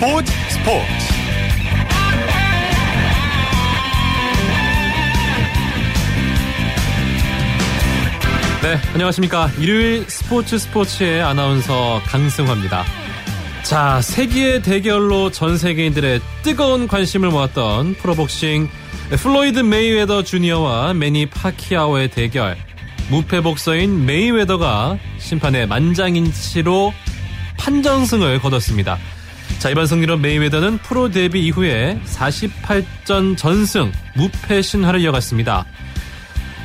스포츠 0.00 0.32
스포츠 0.48 0.82
네, 8.62 8.78
안녕하십니까. 8.94 9.50
일요일 9.58 10.08
스포츠 10.08 10.56
스포츠의 10.56 11.20
아나운서 11.20 12.00
강승화입니다. 12.06 12.82
자, 13.62 14.00
세기의 14.00 14.62
대결로 14.62 15.30
전 15.30 15.58
세계인들의 15.58 16.22
뜨거운 16.44 16.88
관심을 16.88 17.28
모았던 17.28 17.96
프로복싱 17.96 18.70
플로이드 19.10 19.58
메이웨더 19.58 20.22
주니어와 20.22 20.94
매니 20.94 21.26
파키아오의 21.26 22.08
대결. 22.12 22.56
무패 23.10 23.42
복서인 23.42 24.06
메이웨더가 24.06 24.96
심판의 25.18 25.66
만장일치로 25.66 26.94
판정승을 27.58 28.40
거뒀습니다. 28.40 28.98
자, 29.58 29.68
이번 29.70 29.86
승리로 29.86 30.16
메이웨더는 30.18 30.78
프로 30.78 31.10
데뷔 31.10 31.44
이후에 31.46 32.00
48전 32.06 33.36
전승, 33.36 33.92
무패 34.14 34.62
신화를 34.62 35.00
이어갔습니다. 35.00 35.66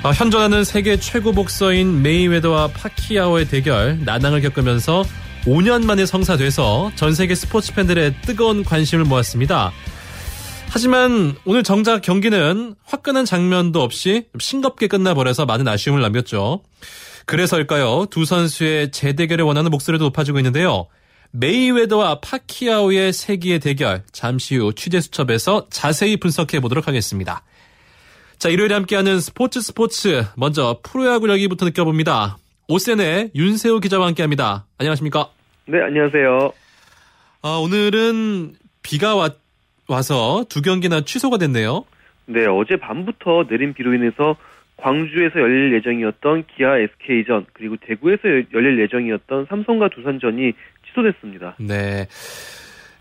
어, 0.03 0.11
현존하는 0.11 0.63
세계 0.63 0.97
최고 0.97 1.31
복서인 1.31 2.03
메이웨더와 2.03 2.67
파키아오의 2.67 3.47
대결 3.47 3.99
난항을 4.05 4.41
겪으면서 4.41 5.03
5년 5.45 5.83
만에 5.85 6.05
성사돼서 6.05 6.91
전 6.95 7.13
세계 7.13 7.35
스포츠 7.35 7.73
팬들의 7.73 8.21
뜨거운 8.21 8.63
관심을 8.63 9.05
모았습니다. 9.05 9.71
하지만 10.69 11.35
오늘 11.45 11.63
정작 11.63 12.01
경기는 12.01 12.75
화끈한 12.83 13.25
장면도 13.25 13.81
없이 13.81 14.25
싱겁게 14.37 14.87
끝나버려서 14.87 15.45
많은 15.45 15.67
아쉬움을 15.67 16.01
남겼죠. 16.01 16.61
그래서일까요? 17.25 18.07
두 18.09 18.25
선수의 18.25 18.91
재대결을 18.91 19.45
원하는 19.45 19.71
목소리도 19.71 20.05
높아지고 20.05 20.37
있는데요. 20.39 20.87
메이웨더와 21.37 22.21
파키아오의 22.21 23.11
세기의 23.11 23.59
대결 23.59 24.03
잠시 24.11 24.55
후 24.55 24.73
취재 24.73 25.01
수첩에서 25.01 25.67
자세히 25.69 26.17
분석해 26.17 26.61
보도록 26.61 26.87
하겠습니다. 26.87 27.43
자, 28.37 28.49
일요일에 28.49 28.73
함께하는 28.73 29.19
스포츠 29.19 29.59
스포츠. 29.59 30.23
먼저 30.37 30.79
프로야구 30.83 31.27
열기부터 31.27 31.65
느껴봅니다. 31.65 32.37
오센의 32.69 33.31
윤세호 33.35 33.79
기자와 33.79 34.07
함께합니다. 34.07 34.65
안녕하십니까? 34.77 35.29
네, 35.67 35.81
안녕하세요. 35.81 36.53
아, 37.41 37.49
오늘은 37.61 38.53
비가 38.81 39.15
와, 39.15 39.29
와서 39.87 40.45
두 40.49 40.61
경기나 40.61 41.01
취소가 41.01 41.37
됐네요. 41.37 41.85
네, 42.27 42.45
어제 42.45 42.77
밤부터 42.77 43.47
내린 43.49 43.73
비로 43.73 43.93
인해서 43.93 44.37
광주에서 44.77 45.39
열릴 45.39 45.73
예정이었던 45.75 46.45
기아 46.55 46.77
SK전 46.77 47.45
그리고 47.53 47.75
대구에서 47.77 48.21
열릴 48.53 48.79
예정이었던 48.81 49.47
삼성과 49.49 49.89
두산전이 49.89 50.53
취소됐습니다. 50.95 51.55
네. 51.59 52.07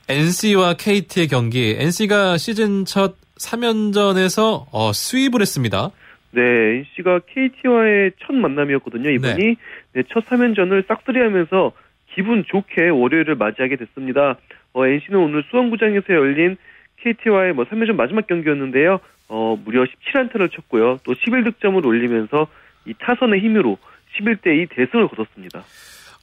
NC와 0.09 0.75
KT의 0.75 1.29
경기. 1.29 1.77
NC가 1.79 2.37
시즌 2.37 2.85
첫 2.85 3.17
3연전에서 3.39 4.67
어, 4.71 4.93
수입을 4.93 5.41
했습니다. 5.41 5.91
네, 6.33 6.43
NC가 6.43 7.21
KT와의 7.27 8.13
첫 8.21 8.35
만남이었거든요. 8.35 9.09
이번이 9.11 9.37
네. 9.37 9.57
네, 9.93 10.03
첫 10.13 10.27
3연전을 10.27 10.87
싹쓸이하면서 10.89 11.73
기분 12.15 12.45
좋게 12.45 12.89
월요일을 12.89 13.37
맞이하게 13.37 13.77
됐습니다. 13.77 14.37
어, 14.73 14.87
NC는 14.87 15.19
오늘 15.21 15.45
수원구장에서 15.51 16.13
열린 16.13 16.57
KT와의 16.99 17.55
뭐 17.55 17.65
3연전 17.65 17.95
마지막 17.95 18.27
경기였는데요. 18.27 18.99
어, 19.29 19.59
무려 19.65 19.85
17안타를 19.85 20.51
쳤고요. 20.53 20.99
또 21.05 21.15
11득점을 21.15 21.85
올리면서 21.85 22.49
이 22.87 22.95
타선의 22.99 23.41
힘으로 23.41 23.79
11대 24.17 24.63
2 24.63 24.67
대승을 24.67 25.09
거뒀습니다. 25.09 25.65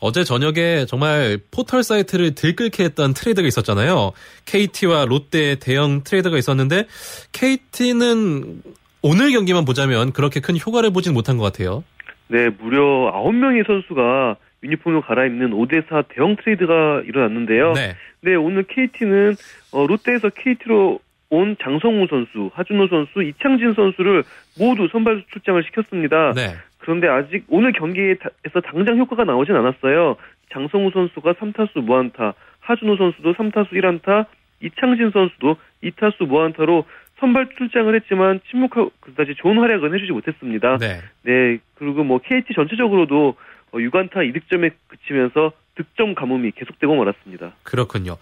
어제 0.02 0.24
저녁에 0.24 0.86
정말 0.88 1.38
포털 1.52 1.84
사이트를 1.84 2.34
들끓게 2.34 2.84
했던 2.84 3.14
트레이드가 3.14 3.48
있었잖아요. 3.48 4.12
KT와 4.46 5.06
롯데 5.06 5.56
대형 5.56 6.04
트레이드가 6.04 6.38
있었는데 6.38 6.88
KT는 7.32 8.64
오늘 9.04 9.32
경기만 9.32 9.64
보자면 9.64 10.12
그렇게 10.12 10.40
큰 10.40 10.58
효과를 10.58 10.92
보진 10.92 11.14
못한 11.14 11.38
것 11.38 11.44
같아요. 11.44 11.84
네, 12.28 12.50
무려 12.50 13.12
9명의 13.14 13.66
선수가 13.68 14.38
유니폼을 14.64 15.02
갈아입는 15.02 15.52
5대4 15.52 16.06
대형 16.10 16.36
트레이드가 16.36 17.04
일어났는데요. 17.06 17.74
네. 17.74 17.96
네, 18.22 18.36
오늘 18.36 18.64
KT는 18.64 19.36
어, 19.72 19.86
롯데에서 19.86 20.30
KT로 20.30 21.00
온 21.30 21.56
장성우 21.62 22.08
선수, 22.10 22.52
하준호 22.54 22.88
선수, 22.88 23.24
이창진 23.24 23.74
선수를 23.74 24.24
모두 24.60 24.88
선발 24.92 25.24
출장을 25.32 25.64
시켰습니다. 25.64 26.34
네. 26.34 26.56
그런데 26.82 27.08
아직 27.08 27.46
오늘 27.48 27.72
경기에서 27.72 28.62
당장 28.66 28.98
효과가 28.98 29.24
나오진 29.24 29.56
않았어요. 29.56 30.18
장성우 30.52 30.92
선수가 30.92 31.34
3타수 31.34 31.82
무안타, 31.82 32.34
하준호 32.60 32.98
선수도 32.98 33.34
3타수 33.34 33.72
1안타, 33.72 34.26
이창진 34.62 35.12
선수도 35.12 35.56
2타수 35.84 36.28
무안타로 36.28 36.86
선발 37.20 37.50
출장을 37.58 37.94
했지만 37.96 38.42
침묵하고 38.50 38.92
그다지 39.00 39.36
좋은 39.38 39.58
활약은 39.60 39.94
해주지 39.94 40.12
못했습니다. 40.12 40.78
네. 40.80 41.02
네. 41.24 41.60
그리고 41.76 42.04
뭐 42.04 42.20
KT 42.20 42.54
전체적으로도 42.54 43.36
6안타 43.74 44.18
어, 44.18 44.20
2득점에 44.20 44.72
그치면서 44.88 45.52
득점 45.76 46.16
가뭄이 46.16 46.52
계속되고 46.52 46.96
말았습니다. 46.96 47.54
그렇군요. 47.64 48.18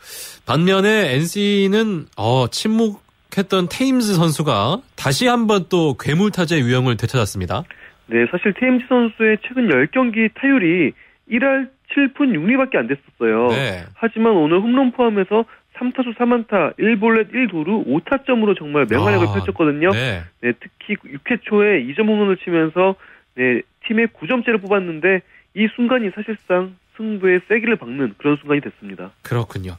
반면에 0.45 1.15
NC는 1.15 2.07
어, 2.17 2.47
침묵했던 2.49 3.69
테임즈 3.69 4.13
선수가 4.13 4.81
다시 4.95 5.27
한번 5.27 5.65
또 5.69 5.95
괴물타자의 5.97 6.61
유형을 6.61 6.97
되찾았습니다. 6.97 7.63
네, 8.09 8.25
사실 8.31 8.53
테임즈 8.53 8.85
선수의 8.87 9.37
최근 9.47 9.67
10경기 9.69 10.33
타율이 10.33 10.93
1할 11.31 11.69
7푼 11.95 12.33
6리밖에 12.33 12.75
안 12.75 12.87
됐었어요. 12.87 13.47
네. 13.49 13.85
하지만 13.93 14.33
오늘 14.33 14.59
홈런 14.59 14.91
포함해서 14.91 15.45
3타수 15.75 16.15
3안타, 16.17 16.77
1볼넷 16.77 17.31
1도루 17.31 17.85
5타점으로 17.85 18.57
정말 18.57 18.85
맹활약을 18.89 19.27
아, 19.27 19.33
펼쳤거든요. 19.33 19.91
네. 19.91 20.23
네. 20.41 20.53
특히 20.59 20.95
6회 20.95 21.41
초에 21.43 21.83
2점 21.85 22.07
홈런을 22.07 22.37
치면서 22.37 22.95
네, 23.35 23.61
팀의 23.87 24.07
9점째를 24.07 24.61
뽑았는데 24.61 25.21
이 25.55 25.67
순간이 25.75 26.09
사실상 26.13 26.75
승부의 26.97 27.41
세기를 27.47 27.77
박는 27.77 28.15
그런 28.17 28.37
순간이 28.37 28.61
됐습니다. 28.61 29.11
그렇군요. 29.23 29.77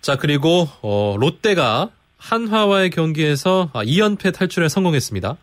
자, 0.00 0.16
그리고 0.16 0.66
어, 0.82 1.16
롯데가 1.20 1.90
한화와의 2.18 2.90
경기에서 2.90 3.70
2연패 3.74 4.34
탈출에 4.34 4.68
성공했습니다. 4.68 5.36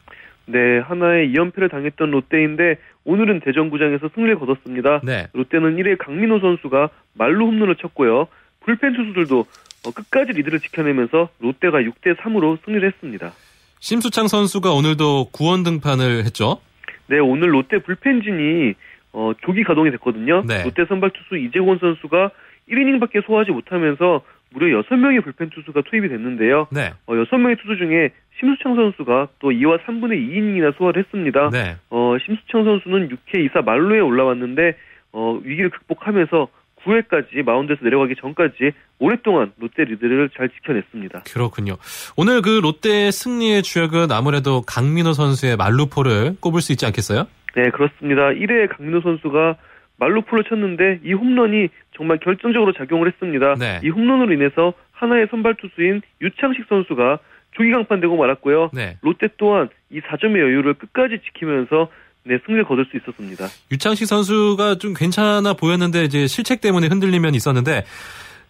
네, 0.51 0.79
하나의 0.79 1.31
2연패를 1.31 1.69
당했던 1.69 2.09
롯데인데 2.09 2.77
오늘은 3.05 3.41
대전구장에서 3.41 4.09
승리를 4.15 4.39
거뒀습니다. 4.39 5.01
네. 5.03 5.27
롯데는 5.33 5.77
1회 5.77 5.97
강민호 5.99 6.39
선수가 6.39 6.89
말로 7.13 7.45
홈런을 7.45 7.75
쳤고요. 7.75 8.27
불펜 8.61 8.93
투수들도 8.93 9.45
어, 9.85 9.91
끝까지 9.91 10.33
리드를 10.33 10.59
지켜내면서 10.59 11.29
롯데가 11.39 11.79
6대 11.79 12.17
3으로 12.17 12.57
승리를 12.65 12.85
했습니다. 12.87 13.31
심수창 13.79 14.27
선수가 14.27 14.71
오늘도 14.71 15.29
구원 15.31 15.63
등판을 15.63 16.25
했죠? 16.25 16.59
네, 17.07 17.19
오늘 17.19 17.53
롯데 17.53 17.77
불펜진이 17.77 18.73
어, 19.13 19.31
조기 19.45 19.63
가동이 19.63 19.91
됐거든요. 19.91 20.43
네. 20.47 20.63
롯데 20.63 20.85
선발 20.85 21.11
투수 21.11 21.37
이재곤 21.37 21.77
선수가 21.79 22.31
1이닝밖에 22.69 23.25
소화하지 23.25 23.51
못하면서 23.51 24.21
무려 24.51 24.81
6명의 24.81 25.23
불펜 25.23 25.49
투수가 25.49 25.81
투입이 25.89 26.09
됐는데요. 26.09 26.67
네. 26.71 26.93
어, 27.05 27.13
6명의 27.13 27.59
투수 27.61 27.77
중에 27.77 28.11
심수창 28.39 28.75
선수가 28.75 29.27
또 29.39 29.49
2와 29.49 29.83
3분의 29.83 30.13
2이닝이나 30.27 30.75
소화를 30.77 31.03
했습니다. 31.03 31.49
네. 31.51 31.75
어, 31.89 32.15
심수창 32.25 32.63
선수는 32.63 33.09
6회 33.09 33.49
2사 33.49 33.63
말로에 33.63 33.99
올라왔는데 33.99 34.75
어, 35.11 35.39
위기를 35.43 35.69
극복하면서 35.69 36.47
9회까지 36.83 37.43
마운드에서 37.43 37.83
내려가기 37.83 38.15
전까지 38.19 38.71
오랫동안 38.99 39.51
롯데 39.57 39.83
리드를 39.83 40.29
잘 40.35 40.49
지켜냈습니다. 40.49 41.23
그렇군요. 41.31 41.75
오늘 42.15 42.41
그 42.41 42.59
롯데 42.61 43.11
승리의 43.11 43.63
주역은 43.63 44.11
아무래도 44.11 44.61
강민호 44.61 45.13
선수의 45.13 45.57
말루포를 45.57 46.37
꼽을 46.39 46.61
수 46.61 46.71
있지 46.71 46.85
않겠어요? 46.85 47.27
네, 47.55 47.69
그렇습니다. 47.71 48.29
1회 48.29 48.69
강민호 48.69 49.01
선수가 49.01 49.57
말루포를 49.97 50.45
쳤는데 50.45 51.01
이 51.03 51.13
홈런이 51.13 51.67
정말 51.99 52.17
결정적으로 52.19 52.71
작용을 52.71 53.09
했습니다. 53.09 53.55
네. 53.59 53.81
이 53.83 53.89
홈런으로 53.89 54.31
인해서 54.33 54.73
하나의 54.93 55.27
선발 55.29 55.55
투수인 55.55 56.01
유창식 56.21 56.65
선수가 56.69 57.19
조기 57.51 57.71
강판되고 57.71 58.15
말았고요. 58.15 58.69
네. 58.73 58.95
롯데 59.01 59.27
또한 59.35 59.67
이 59.91 59.99
4점의 59.99 60.39
여유를 60.39 60.75
끝까지 60.75 61.19
지키면서 61.25 61.89
네, 62.23 62.37
승리를 62.45 62.63
거둘 62.63 62.85
수 62.85 62.95
있었습니다. 62.95 63.47
유창식 63.71 64.07
선수가 64.07 64.75
좀 64.75 64.93
괜찮아 64.93 65.53
보였는데 65.53 66.05
이제 66.05 66.25
실책 66.25 66.61
때문에 66.61 66.87
흔들리면 66.87 67.35
있었는데 67.35 67.83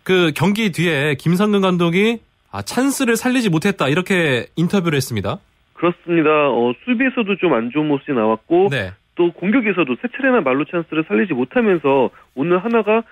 그 0.03 0.31
경기 0.35 0.71
뒤에 0.71 1.15
김성근 1.15 1.61
감독이 1.61 2.19
아, 2.51 2.61
찬스를 2.61 3.15
살리지 3.15 3.49
못했다 3.49 3.87
이렇게 3.87 4.45
인터뷰를 4.57 4.95
했습니다. 4.95 5.39
그렇습니다. 5.73 6.29
어, 6.49 6.73
수비에서도 6.85 7.37
좀 7.37 7.53
안 7.53 7.71
좋은 7.71 7.87
모습이 7.87 8.11
나왔고 8.13 8.67
네. 8.69 8.91
또 9.15 9.31
공격에서도 9.31 9.95
세 10.01 10.07
차례나 10.15 10.41
말로 10.41 10.65
찬스를 10.65 11.05
살리지 11.07 11.33
못하면서 11.33 12.09
오늘 12.35 12.63
하나가 12.63 13.03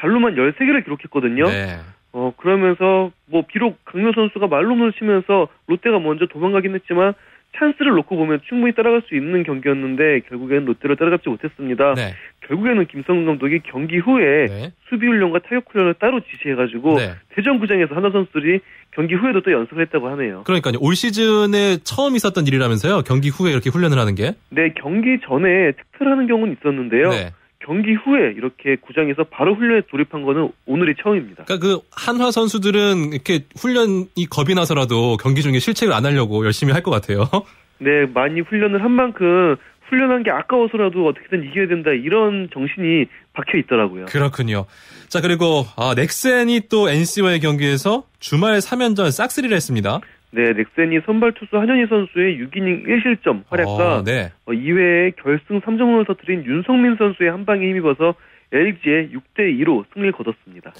잘로만 0.00 0.34
13개를 0.34 0.84
기록했거든요. 0.84 1.46
네. 1.46 1.78
어, 2.12 2.32
그러면서 2.36 3.10
뭐 3.26 3.44
비록 3.46 3.78
강민 3.84 4.12
선수가 4.12 4.48
말로 4.48 4.74
홈을 4.74 4.92
치면서 4.94 5.48
롯데가 5.66 5.98
먼저 5.98 6.26
도망가긴 6.26 6.74
했지만 6.74 7.14
찬스를 7.56 7.92
놓고 7.92 8.16
보면 8.16 8.40
충분히 8.48 8.72
따라갈 8.74 9.02
수 9.08 9.14
있는 9.16 9.42
경기였는데 9.42 10.20
결국에는 10.28 10.64
롯데를 10.66 10.96
따라잡지 10.96 11.28
못했습니다. 11.28 11.94
네. 11.94 12.14
결국에는 12.46 12.86
김성근 12.86 13.26
감독이 13.26 13.60
경기 13.64 13.98
후에 13.98 14.46
네. 14.46 14.72
수비 14.88 15.06
훈련과 15.06 15.40
타격 15.40 15.64
훈련을 15.70 15.94
따로 15.94 16.20
지시해가지고 16.20 16.96
네. 16.96 17.14
대전구장에서 17.34 17.94
하나 17.94 18.10
선수들이 18.10 18.60
경기 18.92 19.14
후에도 19.14 19.40
또 19.40 19.52
연습을 19.52 19.82
했다고 19.82 20.08
하네요. 20.10 20.44
그러니까요. 20.44 20.74
올 20.80 20.94
시즌에 20.94 21.78
처음 21.84 22.16
있었던 22.16 22.46
일이라면서요. 22.46 23.02
경기 23.02 23.28
후에 23.28 23.52
이렇게 23.52 23.70
훈련을 23.70 23.98
하는 23.98 24.14
게? 24.14 24.34
네, 24.50 24.72
경기 24.80 25.18
전에 25.20 25.72
특별하는 25.72 26.26
경우는 26.26 26.56
있었는데요. 26.58 27.10
네. 27.60 27.66
경기 27.66 27.92
후에 27.94 28.32
이렇게 28.36 28.76
구장에서 28.76 29.24
바로 29.24 29.54
훈련에 29.54 29.82
돌입한 29.90 30.22
거는 30.22 30.50
오늘이 30.66 30.94
처음입니다. 31.02 31.44
그러니까 31.44 31.66
그 31.66 31.80
한화 31.92 32.30
선수들은 32.30 33.12
이렇게 33.12 33.44
훈련이 33.58 34.26
겁이 34.30 34.54
나서라도 34.54 35.16
경기 35.18 35.42
중에 35.42 35.58
실책을 35.58 35.92
안 35.94 36.04
하려고 36.06 36.44
열심히 36.44 36.72
할 36.72 36.82
것 36.82 36.90
같아요. 36.90 37.28
네, 37.78 38.06
많이 38.06 38.40
훈련을 38.40 38.82
한 38.82 38.90
만큼 38.90 39.56
훈련한 39.88 40.22
게 40.22 40.30
아까워서라도 40.30 41.06
어떻게든 41.08 41.44
이겨야 41.50 41.66
된다 41.68 41.90
이런 41.90 42.48
정신이 42.54 43.06
박혀 43.34 43.58
있더라고요. 43.58 44.06
그렇군요. 44.06 44.64
자 45.08 45.20
그리고 45.20 45.64
아, 45.76 45.94
넥센이 45.96 46.68
또 46.70 46.88
NC와의 46.88 47.40
경기에서 47.40 48.04
주말 48.20 48.58
3연전 48.58 49.10
싹쓸이를 49.10 49.54
했습니다. 49.56 50.00
네, 50.32 50.52
넥센이 50.52 51.00
선발 51.06 51.32
투수 51.32 51.56
한현희 51.58 51.86
선수의 51.88 52.38
6이닝 52.38 52.86
1실점 52.86 53.42
활약과 53.48 53.96
어, 53.98 54.04
네. 54.04 54.30
어, 54.46 54.52
이외에 54.52 55.10
결승 55.22 55.60
3점을 55.60 56.06
터뜨린 56.06 56.44
윤성민 56.44 56.96
선수의 56.96 57.30
한 57.30 57.44
방에 57.44 57.66
힘입어서 57.66 58.14
LG의 58.52 59.10
6대 59.10 59.60
2로 59.60 59.84
승리를 59.92 60.12
거뒀습니다. 60.12 60.72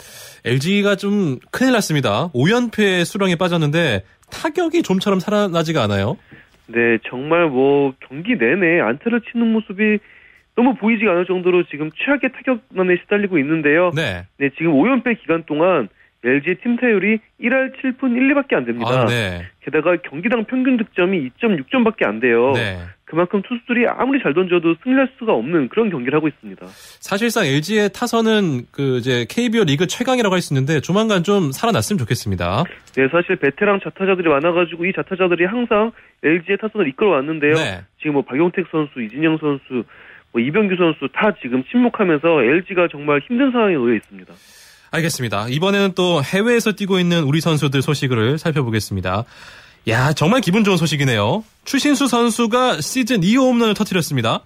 LG가 0.44 0.96
좀 0.96 1.38
큰일 1.50 1.72
났습니다. 1.72 2.28
5연패 2.32 3.04
수렁에 3.04 3.36
빠졌는데 3.36 4.02
타격이 4.30 4.82
좀처럼 4.82 5.20
살아나지가 5.20 5.82
않아요. 5.84 6.16
네, 6.66 6.98
정말 7.08 7.48
뭐 7.48 7.92
경기 8.08 8.36
내내 8.36 8.80
안타를 8.80 9.20
치는 9.30 9.52
모습이 9.52 9.98
너무 10.56 10.74
보이지가 10.74 11.10
않을 11.10 11.26
정도로 11.26 11.64
지금 11.64 11.90
최악의 11.94 12.32
타격난에 12.32 12.96
시달리고 13.02 13.38
있는데요. 13.38 13.90
네. 13.94 14.26
네, 14.38 14.50
지금 14.58 14.72
5연패 14.72 15.20
기간 15.20 15.44
동안 15.44 15.88
LG의 16.22 16.56
팀 16.62 16.76
타율이 16.76 17.18
1할 17.40 17.72
7푼 17.80 18.12
1리밖에 18.12 18.54
안 18.54 18.64
됩니다. 18.66 19.02
아, 19.02 19.06
네. 19.06 19.46
게다가 19.64 19.96
경기당 19.96 20.44
평균 20.44 20.76
득점이 20.76 21.30
2.6점밖에 21.40 22.06
안 22.06 22.20
돼요. 22.20 22.52
네. 22.52 22.78
그만큼 23.04 23.42
투수들이 23.42 23.86
아무리 23.88 24.22
잘 24.22 24.34
던져도 24.34 24.76
승리할 24.84 25.08
수가 25.18 25.32
없는 25.32 25.68
그런 25.68 25.90
경기를 25.90 26.16
하고 26.16 26.28
있습니다. 26.28 26.64
사실상 26.66 27.44
LG의 27.44 27.90
타선은 27.92 28.66
그 28.70 28.98
이제 28.98 29.26
KBO 29.28 29.64
리그 29.64 29.86
최강이라고 29.86 30.32
할 30.34 30.40
수 30.40 30.54
있는데 30.54 30.80
조만간 30.80 31.24
좀 31.24 31.52
살아났으면 31.52 31.98
좋겠습니다. 31.98 32.64
네, 32.96 33.08
사실 33.08 33.36
베테랑 33.36 33.80
자타자들이 33.82 34.28
많아가지고 34.28 34.86
이 34.86 34.92
자타자들이 34.92 35.44
항상 35.44 35.90
LG의 36.22 36.58
타선을 36.58 36.88
이끌어왔는데요. 36.88 37.54
네. 37.54 37.80
지금 37.98 38.14
뭐 38.14 38.22
박용택 38.22 38.66
선수, 38.70 39.02
이진영 39.02 39.38
선수, 39.38 39.84
뭐 40.32 40.40
이병규 40.40 40.76
선수 40.76 41.08
다 41.12 41.34
지금 41.42 41.64
침묵하면서 41.64 42.42
LG가 42.42 42.88
정말 42.90 43.20
힘든 43.26 43.50
상황에 43.50 43.74
놓여 43.74 43.94
있습니다. 43.94 44.32
알겠습니다. 44.90 45.46
이번에는 45.48 45.92
또 45.94 46.20
해외에서 46.22 46.72
뛰고 46.72 46.98
있는 46.98 47.22
우리 47.22 47.40
선수들 47.40 47.82
소식을 47.82 48.38
살펴보겠습니다. 48.38 49.24
야, 49.88 50.12
정말 50.12 50.40
기분 50.40 50.64
좋은 50.64 50.76
소식이네요. 50.76 51.44
추신수 51.64 52.08
선수가 52.08 52.80
시즌 52.80 53.20
2호 53.20 53.52
홈런을 53.52 53.74
터뜨렸습니다. 53.74 54.40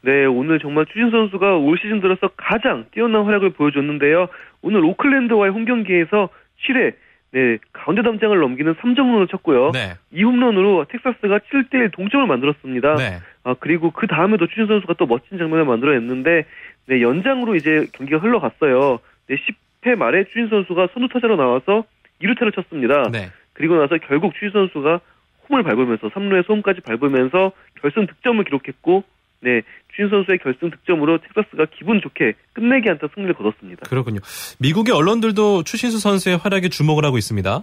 네, 0.00 0.24
오늘 0.24 0.58
정말 0.58 0.86
추신 0.86 1.10
선수가 1.10 1.56
올 1.58 1.78
시즌 1.78 2.00
들어서 2.00 2.28
가장 2.36 2.86
뛰어난 2.92 3.24
활약을 3.24 3.50
보여줬는데요. 3.50 4.28
오늘 4.62 4.84
오클랜드와의 4.84 5.52
홈 5.52 5.64
경기에서 5.64 6.28
7회 6.66 6.94
네, 7.32 7.58
가운데 7.72 8.02
담장을 8.02 8.38
넘기는 8.38 8.74
3점 8.74 8.98
홈런을 8.98 9.28
쳤고요. 9.28 9.70
네. 9.72 9.94
이 10.12 10.22
홈런으로 10.22 10.84
텍사스가 10.90 11.38
7대1 11.38 11.92
동점을 11.92 12.26
만들었습니다. 12.26 12.96
네. 12.96 13.20
아, 13.44 13.54
그리고 13.58 13.90
그 13.90 14.06
다음에도 14.06 14.46
추신 14.48 14.66
선수가 14.66 14.94
또 14.98 15.06
멋진 15.06 15.38
장면을 15.38 15.64
만들어냈는데 15.64 16.44
네, 16.86 17.00
연장으로 17.00 17.54
이제 17.56 17.86
경기가 17.92 18.18
흘러갔어요. 18.18 18.98
네, 19.28 19.36
10 19.46 19.61
회 19.84 19.94
말에 19.94 20.24
추신 20.24 20.48
선수가 20.48 20.88
선두 20.94 21.08
타자로 21.12 21.36
나와서 21.36 21.84
2루타를 22.22 22.54
쳤습니다. 22.54 23.02
네. 23.10 23.30
그리고 23.52 23.76
나서 23.76 23.98
결국 23.98 24.34
추신 24.34 24.50
선수가 24.50 25.00
홈을 25.48 25.62
밟으면서 25.62 26.08
3루에 26.08 26.48
홈까지 26.48 26.80
밟으면서 26.80 27.52
결승 27.80 28.06
득점을 28.06 28.42
기록했고 28.44 29.04
네, 29.40 29.62
추신 29.90 30.08
선수의 30.08 30.38
결승 30.38 30.70
득점으로 30.70 31.18
텍사스가 31.18 31.66
기분 31.76 32.00
좋게 32.00 32.34
끝내기 32.52 32.88
한타 32.88 33.08
승리를 33.12 33.34
거뒀습니다. 33.34 33.82
그렇군요. 33.88 34.20
미국의 34.60 34.94
언론들도 34.94 35.64
추신수 35.64 35.98
선수의 35.98 36.36
활약에 36.36 36.68
주목을 36.68 37.04
하고 37.04 37.18
있습니다. 37.18 37.62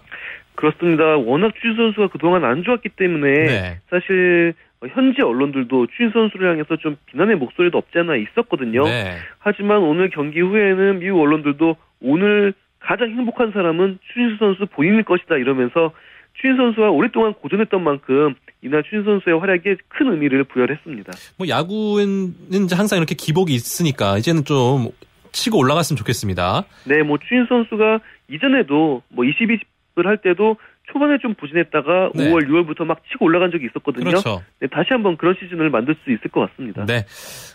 그렇습니다. 0.56 1.16
워낙 1.16 1.54
추신 1.56 1.78
선수가 1.78 2.08
그동안 2.10 2.44
안 2.44 2.64
좋았기 2.64 2.90
때문에 2.90 3.32
네. 3.32 3.80
사실 3.90 4.54
현지 4.90 5.22
언론들도 5.22 5.88
추신 5.88 6.12
선수를 6.12 6.52
향해서 6.52 6.76
좀 6.78 6.98
비난의 7.06 7.38
목소리도 7.38 7.78
없지 7.78 7.98
않아 8.00 8.18
있었거든요. 8.18 8.84
네. 8.84 9.18
하지만 9.40 9.80
오늘 9.80 10.10
경기 10.10 10.42
후에는 10.42 11.00
미국 11.00 11.22
언론들도 11.22 11.78
오늘 12.02 12.54
가장 12.80 13.10
행복한 13.10 13.52
사람은 13.52 14.00
추신수 14.08 14.38
선수 14.38 14.66
본인일 14.68 15.04
것이다 15.04 15.36
이러면서 15.36 15.92
추신 16.34 16.56
선수와 16.56 16.90
오랫동안 16.90 17.34
고전했던 17.34 17.84
만큼 17.84 18.36
이날 18.62 18.84
추신 18.84 19.04
선수의 19.04 19.40
활약에 19.40 19.76
큰 19.90 20.12
의미를 20.12 20.44
부여를 20.46 20.78
했습니다. 20.78 21.12
뭐 21.38 21.48
야구는 21.48 22.34
항상 22.72 22.98
이렇게 22.98 23.16
기복이 23.16 23.54
있으니까 23.54 24.18
이제는 24.18 24.46
좀 24.46 24.90
치고 25.32 25.58
올라갔으면 25.58 25.98
좋겠습니다. 25.98 26.64
네, 26.86 27.04
뭐 27.04 27.18
추신 27.18 27.46
선수가 27.48 28.00
이전에도 28.30 29.02
뭐 29.10 29.26
22을 29.26 30.06
할 30.06 30.18
때도 30.18 30.56
초반에 30.92 31.18
좀 31.20 31.34
부진했다가 31.36 32.12
네. 32.16 32.32
5월, 32.32 32.48
6월부터 32.48 32.86
막 32.86 33.02
치고 33.10 33.26
올라간 33.26 33.52
적이 33.52 33.68
있었거든요. 33.68 34.06
그렇죠. 34.06 34.42
네, 34.60 34.68
다시 34.68 34.90
한번 34.92 35.18
그런 35.18 35.36
시즌을 35.40 35.70
만들 35.70 35.96
수 36.04 36.12
있을 36.12 36.30
것 36.32 36.50
같습니다. 36.50 36.86
네. 36.86 37.06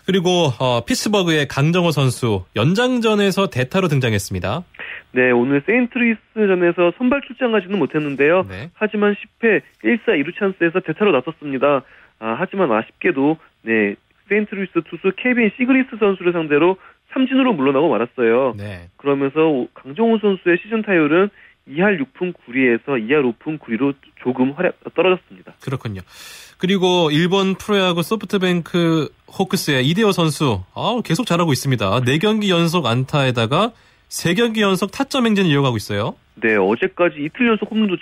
그리고 0.05 0.49
어, 0.59 0.83
피스버그의 0.85 1.47
강정호 1.47 1.91
선수 1.91 2.45
연장전에서 2.55 3.49
대타로 3.49 3.87
등장했습니다. 3.87 4.63
네, 5.11 5.31
오늘 5.31 5.63
세인트루이스전에서 5.65 6.93
선발 6.97 7.21
출장하지는 7.27 7.79
못했는데요. 7.79 8.45
네. 8.49 8.69
하지만 8.73 9.15
10회 9.15 9.61
1사 9.83 10.07
2루 10.07 10.37
찬스에서 10.37 10.81
대타로 10.81 11.11
나섰습니다. 11.11 11.83
아, 12.19 12.35
하지만 12.37 12.71
아쉽게도 12.71 13.37
네, 13.63 13.95
세인트루이스 14.29 14.73
투수 14.89 15.11
케빈 15.17 15.51
시그리스트 15.57 15.97
선수를 15.99 16.33
상대로 16.33 16.77
삼진으로 17.13 17.53
물러나고 17.53 17.89
말았어요. 17.89 18.55
네. 18.57 18.89
그러면서 18.97 19.67
강정호 19.73 20.19
선수의 20.19 20.57
시즌 20.61 20.81
타율은 20.81 21.29
2할 21.67 21.99
6푼 21.99 22.33
9리에서 22.33 22.87
2할 22.87 23.37
5푼 23.37 23.59
9리로 23.59 23.95
조금 24.21 24.51
하락 24.51 24.75
떨어졌습니다. 24.95 25.53
그렇군요. 25.61 26.01
그리고 26.57 27.09
일본 27.11 27.55
프로야구 27.55 28.03
소프트뱅크 28.03 29.09
호크스의 29.37 29.87
이대호 29.87 30.11
선수 30.11 30.63
아, 30.73 31.01
계속 31.03 31.25
잘하고 31.25 31.51
있습니다. 31.51 32.01
4경기 32.01 32.49
연속 32.49 32.85
안타에다가 32.85 33.71
3경기 34.09 34.61
연속 34.61 34.91
타점 34.91 35.25
행진을 35.25 35.49
이어가고 35.51 35.77
있어요. 35.77 36.15
네, 36.35 36.55
어제까지 36.55 37.17
이틀 37.19 37.47
연속 37.47 37.71
홈런도 37.71 37.97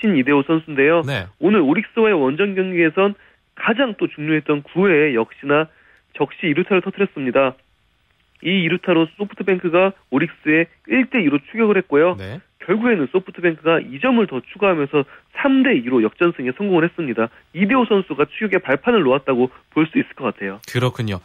친 0.00 0.16
이대호 0.16 0.42
선수인데요. 0.46 1.02
네. 1.02 1.26
오늘 1.38 1.60
오릭스와의 1.60 2.14
원정 2.14 2.54
경기에선 2.54 3.14
가장 3.54 3.94
또 3.98 4.06
중요했던 4.08 4.62
9회에 4.64 5.14
역시나 5.14 5.68
적시 6.16 6.42
2루타를 6.42 6.84
터뜨렸습니다. 6.84 7.54
이 8.42 8.68
2루타로 8.68 9.08
소프트뱅크가 9.16 9.92
오릭스에 10.10 10.66
1대2로 10.88 11.40
추격을 11.50 11.78
했고요. 11.78 12.16
네. 12.18 12.40
결국에는 12.66 13.08
소프트뱅크가 13.12 13.78
2점을 13.80 14.28
더 14.28 14.40
추가하면서 14.52 15.04
3대 15.36 15.84
2로 15.86 16.02
역전승에 16.02 16.50
성공을 16.56 16.84
했습니다. 16.84 17.28
이대호 17.54 17.84
선수가 17.86 18.26
추격의 18.38 18.60
발판을 18.60 19.02
놓았다고 19.02 19.50
볼 19.70 19.86
수 19.86 19.98
있을 19.98 20.08
것 20.14 20.24
같아요. 20.24 20.58
그렇군요. 20.72 21.20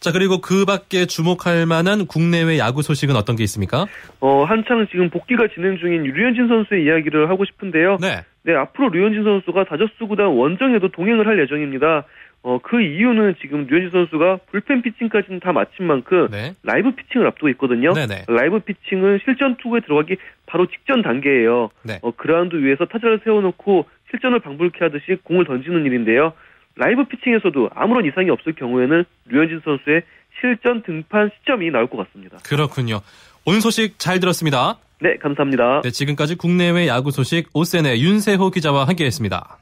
자 0.00 0.12
그리고 0.12 0.40
그 0.40 0.64
밖에 0.64 1.06
주목할 1.06 1.66
만한 1.66 2.06
국내외 2.06 2.58
야구 2.58 2.82
소식은 2.82 3.16
어떤 3.16 3.34
게 3.36 3.42
있습니까? 3.44 3.86
어 4.20 4.44
한창 4.44 4.86
지금 4.90 5.10
복귀가 5.10 5.48
진행 5.52 5.76
중인 5.76 6.04
류현진 6.04 6.46
선수의 6.48 6.84
이야기를 6.84 7.28
하고 7.28 7.44
싶은데요. 7.44 7.98
네. 8.00 8.24
네 8.44 8.54
앞으로 8.54 8.90
류현진 8.90 9.24
선수가 9.24 9.64
다저스 9.64 10.06
구단 10.08 10.26
원정에도 10.28 10.88
동행을 10.92 11.26
할 11.26 11.40
예정입니다. 11.42 12.04
어, 12.42 12.58
그 12.62 12.80
이유는 12.80 13.34
지금 13.40 13.66
류현진 13.66 13.90
선수가 13.90 14.38
불펜 14.50 14.82
피칭까지는 14.82 15.40
다 15.40 15.52
마친 15.52 15.86
만큼 15.86 16.28
네. 16.30 16.54
라이브 16.62 16.92
피칭을 16.92 17.26
앞두고 17.26 17.48
있거든요. 17.50 17.92
네네. 17.92 18.26
라이브 18.28 18.60
피칭은 18.60 19.20
실전 19.24 19.56
투구에 19.56 19.80
들어가기 19.80 20.16
바로 20.46 20.66
직전 20.66 21.02
단계예요. 21.02 21.70
네. 21.82 21.98
어, 22.02 22.12
그라운드 22.12 22.56
위에서 22.56 22.84
타자를 22.84 23.20
세워놓고 23.24 23.86
실전을 24.10 24.40
방불케 24.40 24.78
하듯이 24.80 25.18
공을 25.24 25.44
던지는 25.46 25.84
일인데요. 25.84 26.32
라이브 26.76 27.04
피칭에서도 27.04 27.70
아무런 27.74 28.06
이상이 28.06 28.30
없을 28.30 28.52
경우에는 28.54 29.04
류현진 29.26 29.60
선수의 29.64 30.02
실전 30.40 30.82
등판 30.82 31.30
시점이 31.38 31.70
나올 31.70 31.88
것 31.88 31.98
같습니다. 31.98 32.38
그렇군요. 32.44 33.00
오늘 33.44 33.60
소식 33.60 33.98
잘 33.98 34.20
들었습니다. 34.20 34.78
네, 35.00 35.16
감사합니다. 35.16 35.82
네, 35.82 35.90
지금까지 35.90 36.36
국내외 36.36 36.86
야구 36.86 37.10
소식 37.10 37.48
오센의 37.52 38.00
윤세호 38.02 38.50
기자와 38.50 38.86
함께했습니다. 38.86 39.58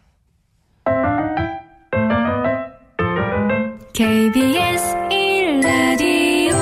KBS 3.97 4.95
1라디오 5.09 6.53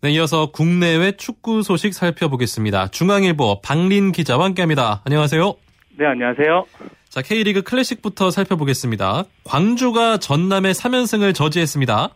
네, 0.00 0.10
이어서 0.12 0.50
국내외 0.50 1.12
축구 1.12 1.60
소식 1.60 1.92
살펴보겠습니다. 1.92 2.88
중앙일보 2.88 3.60
박린 3.60 4.12
기자와 4.12 4.46
함께합니다. 4.46 5.02
안녕하세요. 5.04 5.52
네, 5.98 6.06
안녕하세요. 6.06 6.64
자, 7.10 7.20
K리그 7.20 7.60
클래식부터 7.60 8.30
살펴보겠습니다. 8.30 9.24
광주가 9.44 10.16
전남의 10.16 10.72
3연승을 10.72 11.34
저지했습니다. 11.34 12.08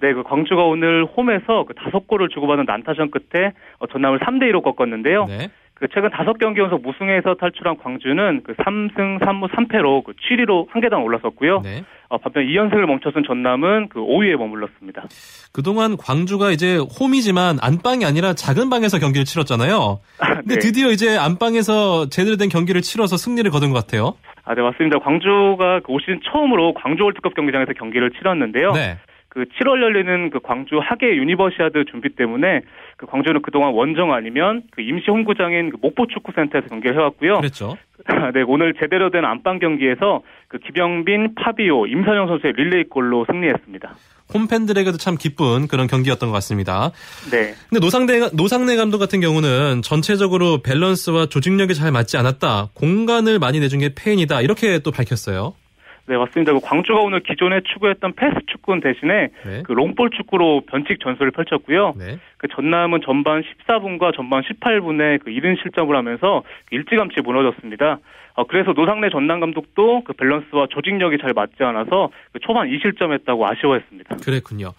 네, 0.00 0.14
그 0.14 0.22
광주가 0.22 0.62
오늘 0.62 1.04
홈에서 1.04 1.66
그 1.68 1.74
다섯 1.74 2.06
골을 2.06 2.30
주고받은 2.30 2.64
난타전 2.66 3.10
끝에 3.10 3.52
어, 3.78 3.86
전남을 3.92 4.20
3대 4.20 4.50
2로 4.50 4.62
꺾었는데요. 4.62 5.26
네. 5.26 5.50
그 5.82 5.88
최근 5.92 6.10
다섯 6.10 6.38
경기 6.38 6.60
연속 6.60 6.80
무승에서 6.80 7.34
탈출한 7.34 7.76
광주는 7.76 8.42
그 8.44 8.54
3승 8.54 9.18
3무 9.18 9.50
3패로 9.50 10.04
그 10.04 10.12
7위로 10.12 10.68
한 10.70 10.80
계단 10.80 11.00
올라섰고요. 11.02 11.62
네. 11.64 11.82
어, 12.08 12.18
반면 12.18 12.48
2연승을 12.48 12.86
멈춰선 12.86 13.24
전남은 13.26 13.88
그 13.88 13.98
5위에 13.98 14.36
머물렀습니다. 14.36 15.06
그동안 15.52 15.96
광주가 15.96 16.52
이제 16.52 16.78
홈이지만 17.00 17.58
안방이 17.60 18.04
아니라 18.04 18.32
작은 18.32 18.70
방에서 18.70 19.00
경기를 19.00 19.24
치렀잖아요. 19.24 19.98
근데 20.20 20.54
네. 20.54 20.60
드디어 20.60 20.90
이제 20.92 21.16
안방에서 21.18 22.08
제대로 22.10 22.36
된 22.36 22.48
경기를 22.48 22.80
치러서 22.80 23.16
승리를 23.16 23.50
거둔 23.50 23.72
것 23.72 23.84
같아요. 23.84 24.14
아, 24.44 24.54
네, 24.54 24.62
맞습니다. 24.62 25.00
광주가 25.00 25.80
그 25.80 25.92
올 25.92 26.00
시즌 26.00 26.20
처음으로 26.30 26.74
광주 26.74 27.02
월드컵 27.02 27.34
경기장에서 27.34 27.72
경기를 27.72 28.12
치렀는데요. 28.12 28.70
네. 28.72 28.98
그 29.32 29.44
7월 29.44 29.80
열리는 29.80 30.28
그 30.28 30.40
광주 30.40 30.78
하계 30.78 31.16
유니버시아드 31.16 31.86
준비 31.90 32.10
때문에 32.10 32.60
그 32.98 33.06
광주는 33.06 33.40
그동안 33.40 33.72
원정 33.72 34.12
아니면 34.12 34.62
그 34.72 34.82
임시 34.82 35.10
홈구장인 35.10 35.70
그 35.70 35.78
목포 35.80 36.06
축구센터에서 36.08 36.68
경기를 36.68 36.96
해왔고요. 36.96 37.38
그렇죠. 37.38 37.78
네, 38.34 38.42
오늘 38.46 38.74
제대로 38.78 39.08
된 39.10 39.24
안방 39.24 39.58
경기에서 39.58 40.20
그 40.48 40.58
김영빈, 40.58 41.34
파비오, 41.34 41.86
임선영 41.86 42.26
선수의 42.26 42.52
릴레이골로 42.58 43.24
승리했습니다. 43.30 43.94
홈팬들에게도 44.34 44.98
참 44.98 45.16
기쁜 45.16 45.66
그런 45.66 45.86
경기였던 45.86 46.28
것 46.28 46.34
같습니다. 46.34 46.90
네. 47.30 47.54
근데 47.70 47.80
노상대, 47.80 48.30
노상래 48.34 48.76
감독 48.76 48.98
같은 48.98 49.22
경우는 49.22 49.80
전체적으로 49.80 50.58
밸런스와 50.58 51.26
조직력이 51.26 51.74
잘 51.74 51.90
맞지 51.90 52.18
않았다. 52.18 52.68
공간을 52.74 53.38
많이 53.38 53.60
내준 53.60 53.80
게 53.80 53.94
패인이다. 53.94 54.42
이렇게 54.42 54.80
또 54.80 54.90
밝혔어요. 54.90 55.54
네, 56.06 56.16
맞습니다. 56.16 56.52
그 56.52 56.60
광주가 56.60 57.00
오늘 57.00 57.20
기존에 57.20 57.60
추구했던 57.72 58.14
패스 58.14 58.34
축구 58.46 58.78
대신에 58.80 59.28
네. 59.44 59.62
그 59.64 59.72
롱볼 59.72 60.10
축구로 60.10 60.62
변칙 60.66 60.98
전술을 61.00 61.30
펼쳤고요. 61.30 61.94
네. 61.96 62.18
그 62.38 62.48
전남은 62.48 63.00
전반 63.04 63.42
14분과 63.42 64.14
전반 64.14 64.42
18분에 64.42 65.22
그 65.22 65.30
이른 65.30 65.56
실점을 65.62 65.94
하면서 65.94 66.42
일찌감치 66.70 67.20
무너졌습니다. 67.22 68.00
어, 68.34 68.44
그래서 68.44 68.72
노상래 68.72 69.10
전남 69.10 69.40
감독도 69.40 70.04
그 70.04 70.12
밸런스와 70.14 70.66
조직력이 70.70 71.18
잘 71.20 71.32
맞지 71.34 71.62
않아서 71.62 72.10
그 72.32 72.40
초반 72.40 72.68
2실점했다고 72.68 73.42
아쉬워했습니다. 73.44 74.16
그랬군요. 74.16 74.72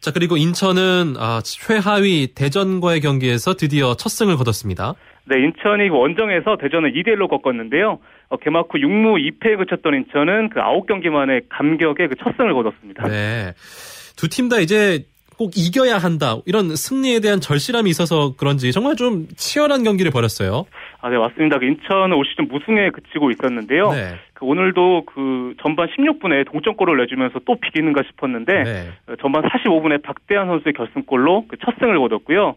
자, 0.00 0.10
그리고 0.12 0.36
인천은 0.36 1.14
아, 1.16 1.40
최하위 1.44 2.34
대전과의 2.34 3.00
경기에서 3.00 3.54
드디어 3.54 3.94
첫 3.94 4.08
승을 4.08 4.36
거뒀습니다. 4.36 4.94
네, 5.24 5.38
인천이 5.40 5.88
원정에서 5.88 6.56
대전을 6.56 6.92
2대 6.94 7.08
1로 7.16 7.28
꺾었는데요. 7.28 7.98
어, 8.28 8.36
개막 8.38 8.68
후 8.72 8.78
6무 8.78 9.18
2패에 9.38 9.56
그쳤던 9.58 9.94
인천은 9.94 10.48
그 10.50 10.60
9경기 10.60 11.10
만에 11.10 11.40
감격의 11.48 12.08
그 12.08 12.14
첫 12.16 12.34
승을 12.36 12.52
거뒀습니다. 12.54 13.06
네. 13.08 13.52
두 14.16 14.28
팀 14.28 14.48
다 14.48 14.58
이제 14.58 15.04
꼭 15.38 15.52
이겨야 15.56 15.96
한다. 15.98 16.36
이런 16.46 16.76
승리에 16.76 17.20
대한 17.20 17.40
절실함이 17.40 17.88
있어서 17.90 18.34
그런지 18.36 18.70
정말 18.70 18.96
좀 18.96 19.26
치열한 19.36 19.82
경기를 19.82 20.10
벌였어요. 20.12 20.66
아, 21.00 21.08
네, 21.10 21.16
맞습니다. 21.18 21.58
그 21.58 21.64
인천은 21.66 22.12
올 22.12 22.24
시즌 22.26 22.46
무승에 22.48 22.90
그치고 22.90 23.30
있었는데요. 23.30 23.90
네. 23.92 24.14
그 24.34 24.44
오늘도 24.44 25.04
그 25.06 25.54
전반 25.62 25.88
16분에 25.88 26.46
동점골을 26.50 26.96
내주면서 26.98 27.40
또 27.44 27.56
비기는가 27.60 28.02
싶었는데 28.08 28.62
네. 28.62 28.88
전반 29.20 29.42
45분에 29.42 30.02
박대한 30.02 30.46
선수의 30.48 30.74
결승골로 30.74 31.46
그 31.48 31.56
첫 31.64 31.74
승을 31.80 31.98
거뒀고요. 31.98 32.54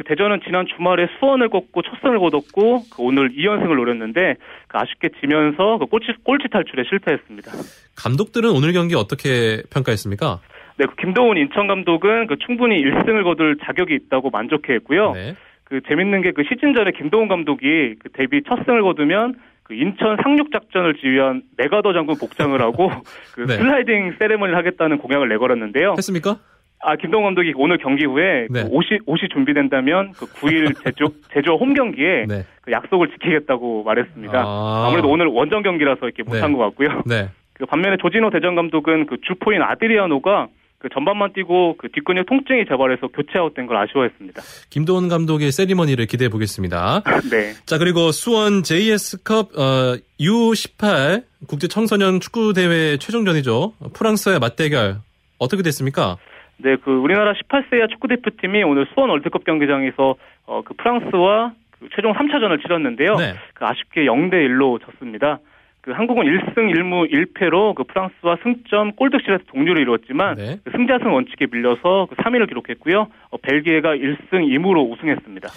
그 0.00 0.04
대전은 0.04 0.40
지난 0.46 0.64
주말에 0.64 1.08
수원을 1.18 1.50
꺾고 1.50 1.82
첫 1.82 1.92
승을 2.00 2.18
거뒀고 2.20 2.84
그 2.88 3.02
오늘 3.02 3.32
2연승을 3.36 3.76
노렸는데 3.76 4.36
그 4.66 4.78
아쉽게 4.78 5.10
지면서 5.20 5.76
그 5.76 5.84
꼴찌, 5.84 6.14
꼴찌 6.24 6.48
탈출에 6.50 6.84
실패했습니다. 6.88 7.52
감독들은 7.98 8.48
오늘 8.48 8.72
경기 8.72 8.94
어떻게 8.94 9.62
평가했습니까? 9.70 10.40
네, 10.78 10.86
그 10.86 10.96
김동훈 10.96 11.36
인천 11.36 11.66
감독은 11.66 12.28
그 12.28 12.36
충분히 12.46 12.82
1승을 12.82 13.24
거둘 13.24 13.58
자격이 13.62 13.94
있다고 13.94 14.30
만족해했고요. 14.30 15.12
네. 15.12 15.34
그 15.64 15.82
재밌는 15.86 16.22
게 16.22 16.32
그 16.32 16.44
시즌 16.48 16.74
전에 16.74 16.92
김동훈 16.92 17.28
감독이 17.28 17.96
그 17.98 18.08
데뷔 18.14 18.42
첫 18.48 18.64
승을 18.64 18.82
거두면 18.82 19.34
그 19.64 19.74
인천 19.74 20.16
상륙 20.22 20.50
작전을 20.50 20.94
지휘한 20.94 21.42
메가더 21.58 21.92
장군 21.92 22.16
복장을 22.16 22.58
하고 22.62 22.90
그 23.36 23.42
네. 23.42 23.58
슬라이딩 23.58 24.14
세레머니를 24.18 24.56
하겠다는 24.56 24.96
공약을 24.96 25.28
내걸었는데요. 25.28 25.96
했습니까? 25.98 26.38
아, 26.82 26.96
김동 26.96 27.24
감독이 27.24 27.52
오늘 27.56 27.78
경기 27.78 28.06
후에 28.06 28.46
그 28.46 28.52
네. 28.52 28.62
그 28.62 28.68
옷이, 28.70 29.00
옷이 29.06 29.28
준비된다면 29.32 30.12
그 30.12 30.26
9일 30.26 30.74
제주, 30.82 31.12
제주와 31.34 31.56
홈 31.56 31.74
경기에 31.74 32.24
네. 32.26 32.46
그 32.62 32.72
약속을 32.72 33.10
지키겠다고 33.10 33.82
말했습니다. 33.84 34.42
아. 34.44 34.88
무래도 34.90 35.10
오늘 35.10 35.26
원정 35.26 35.62
경기라서 35.62 36.06
이렇게 36.06 36.22
못한 36.22 36.52
네. 36.52 36.56
것 36.56 36.64
같고요. 36.64 37.02
네. 37.06 37.28
그 37.54 37.66
반면에 37.66 37.96
조진호 38.00 38.30
대전 38.30 38.54
감독은 38.54 39.06
그 39.06 39.18
주포인 39.26 39.60
아드리아노가 39.62 40.48
그 40.78 40.88
전반만 40.88 41.34
뛰고 41.34 41.76
그 41.76 41.90
뒷근육 41.90 42.24
통증이 42.24 42.64
재발해서 42.66 43.08
교체 43.08 43.38
아웃된 43.38 43.66
걸 43.66 43.76
아쉬워했습니다. 43.76 44.42
김도훈 44.70 45.08
감독의 45.08 45.52
세리머니를 45.52 46.06
기대해 46.06 46.30
보겠습니다. 46.30 47.02
네. 47.30 47.52
자 47.66 47.76
그리고 47.76 48.10
수원 48.12 48.62
JS컵 48.62 49.58
어, 49.58 49.98
U18 50.18 51.24
국제 51.46 51.68
청소년 51.68 52.20
축구 52.20 52.54
대회 52.54 52.96
최종전이죠. 52.96 53.74
프랑스의 53.92 54.38
맞대결 54.38 54.96
어떻게 55.38 55.62
됐습니까? 55.62 56.16
네, 56.62 56.76
그 56.76 56.90
우리나라 56.90 57.32
18세 57.32 57.76
이하 57.76 57.86
축구 57.86 58.08
대표팀이 58.08 58.62
오늘 58.62 58.86
수원 58.94 59.10
월드컵 59.10 59.44
경기장에서 59.44 60.16
어, 60.46 60.62
그 60.64 60.74
프랑스와 60.74 61.52
그 61.78 61.88
최종 61.94 62.12
3차전을 62.12 62.62
치렀는데요. 62.62 63.16
네. 63.16 63.34
그 63.54 63.64
아쉽게 63.64 64.04
0대 64.04 64.34
1로 64.34 64.80
졌습니다. 64.84 65.38
그 65.80 65.92
한국은 65.92 66.24
1승 66.24 66.56
1무 66.56 67.10
1패로 67.10 67.74
그 67.74 67.84
프랑스와 67.84 68.36
승점 68.42 68.92
골득실에서 68.92 69.44
동률을 69.50 69.80
이루었지만 69.80 70.36
네. 70.36 70.58
그 70.62 70.70
승자승 70.72 71.12
원칙에 71.12 71.46
밀려서 71.50 72.06
그 72.10 72.16
3위를 72.16 72.48
기록했고요. 72.48 73.08
어, 73.30 73.36
벨기에가 73.38 73.94
1승 73.94 74.32
2무로 74.32 74.90
우승했습니다. 74.92 75.48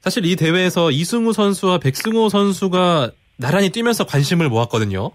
사실 0.00 0.24
이 0.24 0.36
대회에서 0.36 0.90
이승우 0.90 1.32
선수와 1.32 1.78
백승호 1.78 2.30
선수가 2.30 3.10
나란히 3.36 3.70
뛰면서 3.70 4.04
관심을 4.04 4.48
모았거든요. 4.48 5.10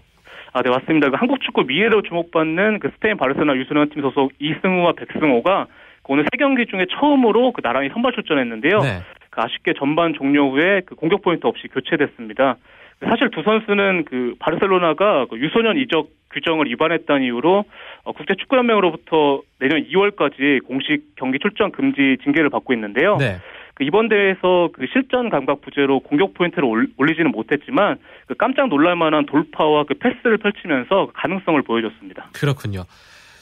아, 0.54 0.62
네, 0.62 0.70
맞습니다. 0.70 1.10
그 1.10 1.16
한국 1.16 1.40
축구 1.40 1.64
미래로 1.64 2.02
주목받는 2.02 2.78
그 2.78 2.90
스페인 2.94 3.16
바르셀로나 3.16 3.58
유소년 3.58 3.90
팀 3.90 4.02
소속 4.02 4.32
이승우와 4.38 4.92
백승호가 4.92 5.66
그 6.04 6.12
오늘 6.12 6.24
세 6.30 6.38
경기 6.38 6.64
중에 6.66 6.86
처음으로 6.92 7.50
그 7.50 7.60
나란히 7.60 7.88
선발 7.88 8.12
출전했는데요. 8.12 8.78
네. 8.78 9.02
그 9.30 9.40
아쉽게 9.40 9.72
전반 9.76 10.14
종료 10.14 10.52
후에 10.52 10.82
그 10.86 10.94
공격 10.94 11.22
포인트 11.22 11.44
없이 11.48 11.66
교체됐습니다. 11.66 12.56
사실 13.00 13.30
두 13.32 13.42
선수는 13.42 14.04
그 14.04 14.36
바르셀로나가 14.38 15.26
그 15.28 15.38
유소년 15.38 15.76
이적 15.76 16.06
규정을 16.32 16.66
위반했다는 16.66 17.22
이유로 17.22 17.64
어, 18.04 18.12
국제 18.12 18.36
축구 18.36 18.56
연맹으로부터 18.56 19.42
내년 19.58 19.84
2월까지 19.84 20.64
공식 20.64 21.16
경기 21.16 21.40
출전 21.40 21.72
금지 21.72 22.16
징계를 22.22 22.48
받고 22.48 22.72
있는데요. 22.74 23.16
네. 23.16 23.38
그 23.74 23.84
이번 23.84 24.08
대회에서 24.08 24.70
그 24.72 24.86
실전 24.92 25.30
감각 25.30 25.60
부재로 25.60 26.00
공격 26.00 26.34
포인트를 26.34 26.64
올리지는 26.96 27.30
못했지만 27.32 27.98
그 28.26 28.34
깜짝 28.34 28.68
놀랄만한 28.68 29.26
돌파와 29.26 29.84
그 29.84 29.94
패스를 29.94 30.38
펼치면서 30.38 31.10
가능성을 31.14 31.60
보여줬습니다. 31.62 32.30
그렇군요. 32.32 32.84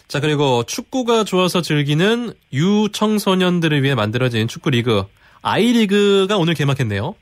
자 0.08 0.20
그리고 0.20 0.62
축구가 0.64 1.24
좋아서 1.24 1.62
즐기는 1.62 2.32
유청소년들을 2.52 3.82
위해 3.82 3.94
만들어진 3.94 4.48
축구 4.48 4.70
리그 4.70 5.04
아이리그가 5.42 6.36
오늘 6.36 6.54
개막했네요. 6.54 7.14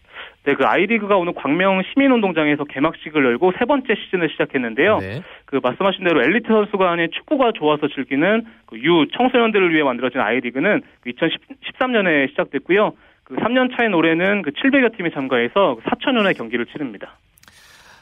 네, 0.50 0.54
그 0.56 0.64
아이리그가 0.64 1.16
오늘 1.16 1.32
광명 1.32 1.80
시민운동장에서 1.92 2.64
개막식을 2.64 3.24
열고 3.24 3.52
세 3.58 3.64
번째 3.64 3.94
시즌을 3.94 4.30
시작했는데요. 4.30 4.98
네. 4.98 5.22
그 5.44 5.60
말씀하신 5.62 6.02
대로 6.04 6.22
엘리트 6.22 6.48
선수가 6.48 6.90
아닌 6.90 7.08
축구가 7.12 7.52
좋아서 7.54 7.86
즐기는 7.88 8.44
그 8.66 8.80
유 8.82 9.06
청소년들을 9.16 9.72
위해 9.72 9.82
만들어진 9.82 10.20
아이리그는 10.20 10.82
2013년에 11.06 12.26
그 12.26 12.30
시작됐고요. 12.30 12.92
그 13.24 13.36
3년 13.36 13.76
차인 13.76 13.94
올해는 13.94 14.42
그 14.42 14.50
700여 14.50 14.96
팀이 14.96 15.10
참가해서 15.12 15.78
4천여의 15.84 16.36
경기를 16.36 16.66
치릅니다. 16.66 17.16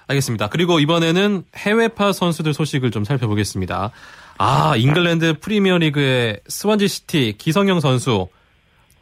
알겠습니다. 0.06 0.48
그리고 0.48 0.80
이번에는 0.80 1.42
해외파 1.54 2.12
선수들 2.12 2.54
소식을 2.54 2.90
좀 2.90 3.04
살펴보겠습니다. 3.04 3.90
아, 4.38 4.74
잉글랜드 4.76 5.40
프리미어리그의 5.40 6.40
스완지 6.46 6.88
시티 6.88 7.34
기성용 7.36 7.80
선수 7.80 8.28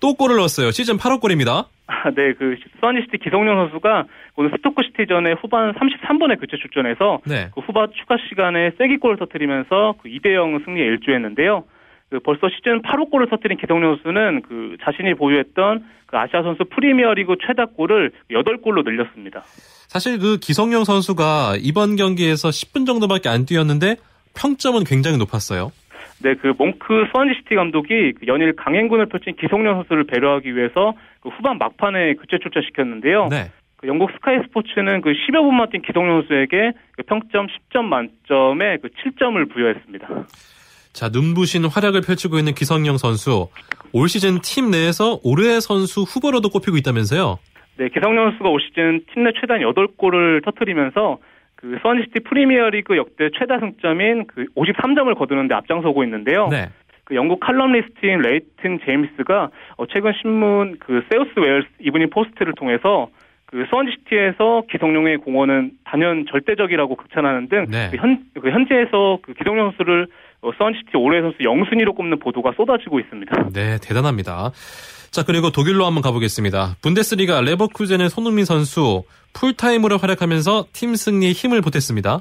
또 0.01 0.15
골을 0.15 0.37
넣었어요. 0.37 0.71
시즌 0.71 0.97
8호 0.97 1.21
골입니다. 1.21 1.69
아, 1.87 2.11
네, 2.11 2.33
그 2.35 2.57
스완지시티 2.81 3.19
기성용 3.19 3.57
선수가 3.57 4.05
오늘 4.37 4.51
스토크 4.57 4.83
시티전에 4.83 5.35
후반 5.41 5.73
33분에 5.75 6.41
교체 6.41 6.57
출전해서 6.57 7.21
네. 7.27 7.51
그 7.55 7.61
후반 7.61 7.89
추가 7.95 8.17
시간에 8.29 8.73
쐐기골을 8.79 9.17
터뜨리면서 9.19 9.95
그 10.03 10.09
2대 10.09 10.35
0 10.35 10.63
승리에 10.65 10.85
일조했는데요. 10.85 11.65
그 12.11 12.21
벌써 12.21 12.49
시즌 12.49 12.83
8호 12.83 13.11
골을 13.11 13.29
터뜨린 13.29 13.59
기성용 13.59 13.97
선수는 13.97 14.43
그 14.43 14.77
자신이 14.85 15.15
보유했던 15.15 15.85
그 16.07 16.17
아시아 16.17 16.43
선수 16.43 16.65
프리미어리그 16.65 17.37
최다 17.47 17.67
골을 17.77 18.13
8골로 18.31 18.85
늘렸습니다. 18.85 19.43
사실 19.89 20.19
그 20.19 20.39
기성용 20.39 20.85
선수가 20.85 21.57
이번 21.61 21.97
경기에서 21.97 22.49
10분 22.51 22.87
정도밖에 22.87 23.29
안 23.29 23.45
뛰었는데 23.45 23.97
평점은 24.35 24.85
굉장히 24.85 25.19
높았어요. 25.19 25.73
네, 26.23 26.35
그 26.35 26.53
몽크 26.57 27.09
스완지시티 27.13 27.55
감독이 27.55 28.13
그 28.15 28.27
연일 28.27 28.55
강행군을 28.57 29.07
펼친 29.07 29.37
기성용 29.37 29.75
선수를 29.75 30.05
배려하기 30.05 30.57
위해서 30.57 30.95
그 31.21 31.29
후반 31.29 31.59
막판에 31.59 32.15
교체 32.15 32.39
출전시켰는데요. 32.43 33.29
네. 33.29 33.51
그 33.77 33.87
영국 33.89 34.11
스카이 34.13 34.39
스포츠는 34.45 35.03
그 35.03 35.13
10여 35.13 35.43
분만 35.43 35.69
뛴 35.71 35.83
기성용 35.83 36.23
선수에게 36.23 36.73
그 36.93 37.03
평점 37.03 37.47
10점 37.47 37.83
만점에 37.85 38.79
그 38.79 38.89
7점을 38.89 39.53
부여했습니다. 39.53 40.09
자, 40.95 41.11
눈부신 41.13 41.67
활약을 41.67 42.01
펼치고 42.01 42.39
있는 42.39 42.55
기성용 42.55 42.97
선수. 42.97 43.49
올 43.93 44.09
시즌 44.09 44.41
팀 44.41 44.71
내에서 44.71 45.21
올해 45.23 45.61
선수 45.61 46.01
후보로도 46.03 46.49
꼽히고 46.49 46.79
있다면서요? 46.79 47.39
네, 47.77 47.89
기성용 47.91 48.31
선수가 48.31 48.49
올 48.49 48.61
시즌 48.63 49.01
팀 49.13 49.25
내 49.25 49.33
최다 49.39 49.61
8골을 49.61 50.43
터뜨리면서 50.43 51.19
그 51.57 51.79
스완지시티 51.81 52.21
프리미어리그 52.21 52.97
역대 52.97 53.31
최다 53.37 53.59
승점인 53.61 54.27
그 54.27 54.47
53점을 54.55 55.15
거두는데 55.17 55.55
앞장서고 55.55 56.05
있는데요. 56.05 56.49
네. 56.49 56.69
그 57.05 57.15
영국 57.15 57.41
칼럼리스트인 57.41 58.21
레이튼 58.21 58.81
제임스가 58.85 59.51
어 59.77 59.87
최근 59.87 60.13
신문 60.21 60.77
그 60.81 61.05
사우스 61.11 61.31
웨일스 61.39 61.69
이브닝 61.81 62.11
포스트를 62.11 62.53
통해서 62.55 63.09
그 63.47 63.65
스완지시티에서 63.71 64.65
기성용의 64.71 65.19
공헌은 65.19 65.71
단연 65.85 66.27
절대적이라고 66.29 66.97
극찬하는 66.97 67.49
등 67.49 67.67
네. 67.71 67.89
그 67.91 67.97
현, 67.97 68.25
그 68.41 68.51
현지에서 68.51 69.19
그 69.23 69.35
기성용 69.35 69.71
선수를 69.71 70.09
어, 70.43 70.51
스완지시티 70.57 70.97
올해 70.97 71.21
선수 71.21 71.39
영순위로 71.43 71.95
꼽는 71.95 72.19
보도가 72.19 72.53
쏟아지고 72.57 73.01
있습니다. 73.01 73.51
네, 73.53 73.79
대단합니다. 73.83 74.51
자, 75.11 75.23
그리고 75.25 75.51
독일로 75.51 75.87
한번 75.87 76.03
가보겠습니다. 76.03 76.77
분데스리가 76.83 77.41
레버쿠젠의 77.41 78.11
손흥민 78.11 78.45
선수 78.45 79.05
풀타임으로 79.35 79.99
활약하면서 79.99 80.67
팀 80.73 80.95
승리에 80.95 81.33
힘을 81.33 81.61
보탰습니다. 81.63 82.21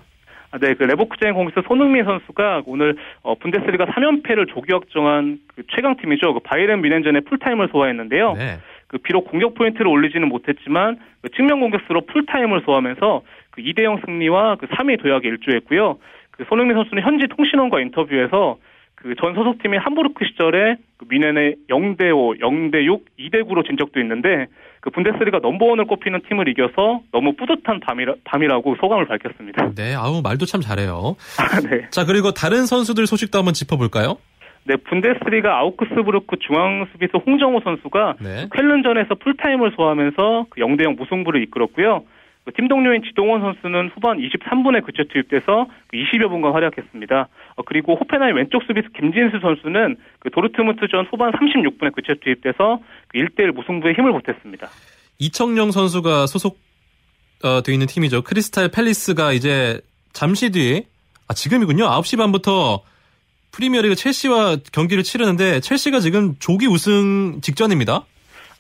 아, 0.51 0.57
네, 0.57 0.74
그 0.75 0.84
레버쿠젠 0.84 1.34
공격수 1.33 1.62
손흥민 1.67 2.05
선수가 2.05 2.63
오늘 2.65 2.95
어, 3.24 3.36
분데스리가 3.36 3.88
3연패를 3.88 4.48
조기 4.53 4.72
확정한 4.72 5.39
그 5.53 5.63
최강팀이죠. 5.75 6.34
그 6.34 6.39
바이에른 6.39 6.81
뮌헨전에 6.81 7.21
풀타임을 7.22 7.69
소화했는데요. 7.72 8.34
네. 8.34 8.60
그 8.88 9.00
비록 9.00 9.29
공격 9.29 9.55
포인트를 9.55 9.88
올리지는 9.88 10.29
못했지만 10.29 10.98
그 11.22 11.29
측면 11.36 11.60
공격수로 11.60 12.05
풀타임을 12.05 12.62
소화하면서 12.65 13.22
그 13.51 13.62
2대0 13.62 14.05
승리와 14.05 14.55
그 14.55 14.67
3위 14.67 15.01
도약에 15.01 15.27
일조했고요. 15.27 15.98
그 16.37 16.43
손흥민 16.49 16.75
선수는 16.75 17.03
현지 17.03 17.27
통신원과 17.27 17.81
인터뷰에서 17.81 18.57
그 19.05 19.13
전 19.21 19.35
소속팀인 19.35 19.79
함부르크 19.79 20.25
시절에 20.25 20.77
그 20.97 21.05
미넨의 21.07 21.57
0대 21.69 22.11
5, 22.11 22.35
0대 22.39 22.85
6, 22.85 23.05
2대 23.19 23.43
9로 23.43 23.63
진 23.65 23.77
적도 23.77 23.99
있는데 23.99 24.47
그 24.81 24.89
분데스리가 24.89 25.39
넘버원을 25.39 25.85
꼽히는 25.85 26.21
팀을 26.27 26.47
이겨서 26.47 27.01
너무 27.11 27.33
뿌듯한 27.33 27.81
밤이라, 27.81 28.15
밤이라고 28.23 28.75
소감을 28.81 29.05
밝혔습니다. 29.05 29.73
네, 29.77 29.93
아우 29.95 30.21
말도 30.23 30.45
참 30.45 30.61
잘해요. 30.61 31.15
아, 31.37 31.59
네. 31.61 31.87
자 31.91 32.05
그리고 32.05 32.31
다른 32.31 32.65
선수들 32.65 33.05
소식도 33.05 33.37
한번 33.37 33.53
짚어볼까요? 33.53 34.17
네, 34.63 34.75
분데스리가 34.77 35.59
아우크스부르크 35.59 36.37
중앙 36.39 36.87
수비수 36.91 37.17
홍정호 37.17 37.61
선수가 37.63 38.15
네. 38.21 38.49
쾰른전에서 38.55 39.15
풀타임을 39.15 39.73
소화하면서 39.75 40.47
그 40.49 40.61
0대 40.61 40.83
0 40.83 40.95
무승부를 40.95 41.43
이끌었고요. 41.43 42.03
그팀 42.45 42.67
동료인 42.67 43.01
지동원 43.03 43.41
선수는 43.41 43.89
후반 43.93 44.19
23분에 44.19 44.85
교체 44.85 45.03
투입돼서 45.11 45.67
20여 45.93 46.23
그 46.23 46.29
분간 46.29 46.53
활약했습니다. 46.53 47.27
어, 47.55 47.61
그리고 47.65 47.95
호펜하임 47.95 48.35
왼쪽 48.35 48.63
수비수 48.63 48.89
김진수 48.95 49.39
선수는 49.41 49.97
그 50.19 50.29
도르트문트전 50.29 51.07
후반 51.11 51.31
36분에 51.31 51.95
교체 51.95 52.13
투입돼서 52.21 52.79
1대1 53.15 53.35
그 53.35 53.59
무승부에 53.59 53.93
힘을 53.93 54.11
보탰습니다. 54.11 54.67
이청용 55.17 55.71
선수가 55.71 56.27
소속 56.27 56.59
어, 57.43 57.61
있는 57.67 57.87
팀이죠. 57.87 58.21
크리스탈 58.21 58.69
팰리스가 58.69 59.33
이제 59.33 59.81
잠시 60.13 60.51
뒤에 60.51 60.83
아 61.27 61.33
지금이군요. 61.33 61.85
9시 61.85 62.17
반부터 62.17 62.83
프리미어리그 63.51 63.95
첼시와 63.95 64.57
경기를 64.71 65.03
치르는데 65.03 65.61
첼시가 65.61 65.99
지금 65.99 66.35
조기 66.39 66.67
우승 66.67 67.39
직전입니다. 67.41 68.05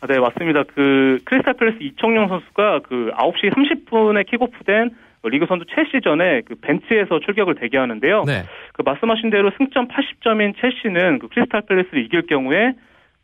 아, 0.05 0.07
네, 0.07 0.19
맞습니다. 0.19 0.63
그 0.75 1.17
크리스탈 1.25 1.55
팰리스 1.55 1.79
이청용 1.81 2.27
선수가 2.27 2.81
그 2.83 3.11
9시 3.15 3.51
30분에 3.51 4.27
킥오프된 4.27 4.91
리그 5.23 5.47
선두 5.47 5.65
첼시전에 5.65 6.41
그 6.41 6.53
벤치에서 6.61 7.19
출격을 7.21 7.55
대기하는데요. 7.55 8.23
네. 8.27 8.43
그 8.73 8.83
말씀하신 8.83 9.31
대로 9.31 9.49
승점 9.57 9.87
80점인 9.87 10.53
첼시는 10.61 11.17
그 11.17 11.27
크리스탈 11.29 11.61
팰리스를 11.61 12.05
이길 12.05 12.27
경우에 12.27 12.73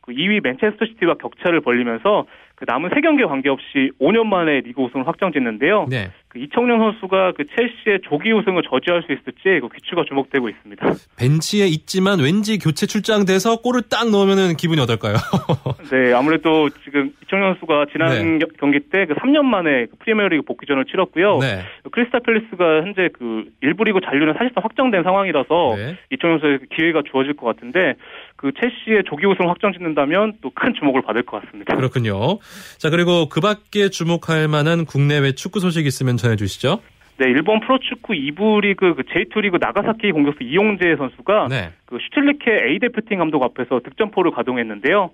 그 0.00 0.10
2위 0.10 0.42
맨체스터 0.42 0.86
시티와 0.86 1.14
격차를 1.14 1.60
벌리면서 1.60 2.26
그 2.62 2.64
남은 2.68 2.90
3경기에 2.90 3.26
관계없이 3.26 3.90
5년 4.00 4.26
만에 4.26 4.60
리그 4.60 4.82
우승을 4.82 5.08
확정짓는데요. 5.08 5.86
네. 5.90 6.12
그 6.28 6.38
이청용 6.38 6.78
선수가 6.78 7.32
그 7.32 7.44
첼시의 7.44 8.00
조기 8.08 8.32
우승을 8.32 8.62
저지할 8.70 9.02
수 9.02 9.12
있을지 9.12 9.60
그 9.60 9.68
귀추가 9.74 10.04
주목되고 10.06 10.48
있습니다. 10.48 10.86
벤치에 11.18 11.66
있지만 11.66 12.20
왠지 12.20 12.58
교체 12.58 12.86
출장돼서 12.86 13.60
골을 13.62 13.82
딱 13.90 14.08
넣으면 14.10 14.56
기분이 14.56 14.80
어떨까요? 14.80 15.16
네, 15.90 16.14
아무래도 16.14 16.70
지금 16.84 17.12
이청용 17.24 17.54
선수가 17.54 17.86
지난 17.92 18.38
네. 18.38 18.46
경기 18.60 18.78
때 18.78 19.06
그 19.06 19.14
3년 19.14 19.42
만에 19.42 19.86
그 19.86 19.96
프리미어리그 19.98 20.42
복귀전을 20.42 20.84
치렀고요. 20.84 21.38
네. 21.38 21.62
크리스탈 21.90 22.20
팰리스가 22.20 22.82
현재 22.82 23.08
그 23.12 23.44
일부 23.60 23.84
리그 23.84 24.00
잔류는 24.00 24.34
사실상 24.34 24.62
확정된 24.62 25.02
상황이라서 25.02 25.74
네. 25.76 25.98
이청용 26.10 26.38
선수의 26.38 26.60
기회가 26.74 27.02
주어질 27.10 27.34
것 27.34 27.46
같은데 27.46 27.94
그 28.42 28.50
첼시의 28.58 29.04
조기 29.06 29.24
우승 29.24 29.48
확정 29.48 29.72
짓는다면 29.72 30.32
또 30.42 30.50
큰 30.50 30.74
주목을 30.74 31.02
받을 31.02 31.22
것 31.22 31.40
같습니다. 31.42 31.76
그렇군요. 31.76 32.38
자 32.78 32.90
그리고 32.90 33.28
그 33.28 33.40
밖에 33.40 33.88
주목할 33.88 34.48
만한 34.48 34.84
국내외 34.84 35.32
축구 35.32 35.60
소식 35.60 35.86
있으면 35.86 36.16
전해 36.16 36.34
주시죠. 36.36 36.80
네, 37.18 37.26
일본 37.28 37.60
프로축구 37.60 38.14
2부 38.14 38.62
리그 38.62 38.94
그 38.94 39.02
J2 39.02 39.40
리그 39.42 39.58
나가사키 39.60 40.10
공격수 40.10 40.42
이용재 40.42 40.96
선수가 40.96 41.48
네. 41.50 41.70
그 41.86 41.98
슈틸리케 42.00 42.50
A 42.68 42.78
대표팀 42.80 43.18
감독 43.18 43.44
앞에서 43.44 43.80
득점포를 43.84 44.32
가동했는데요. 44.32 45.10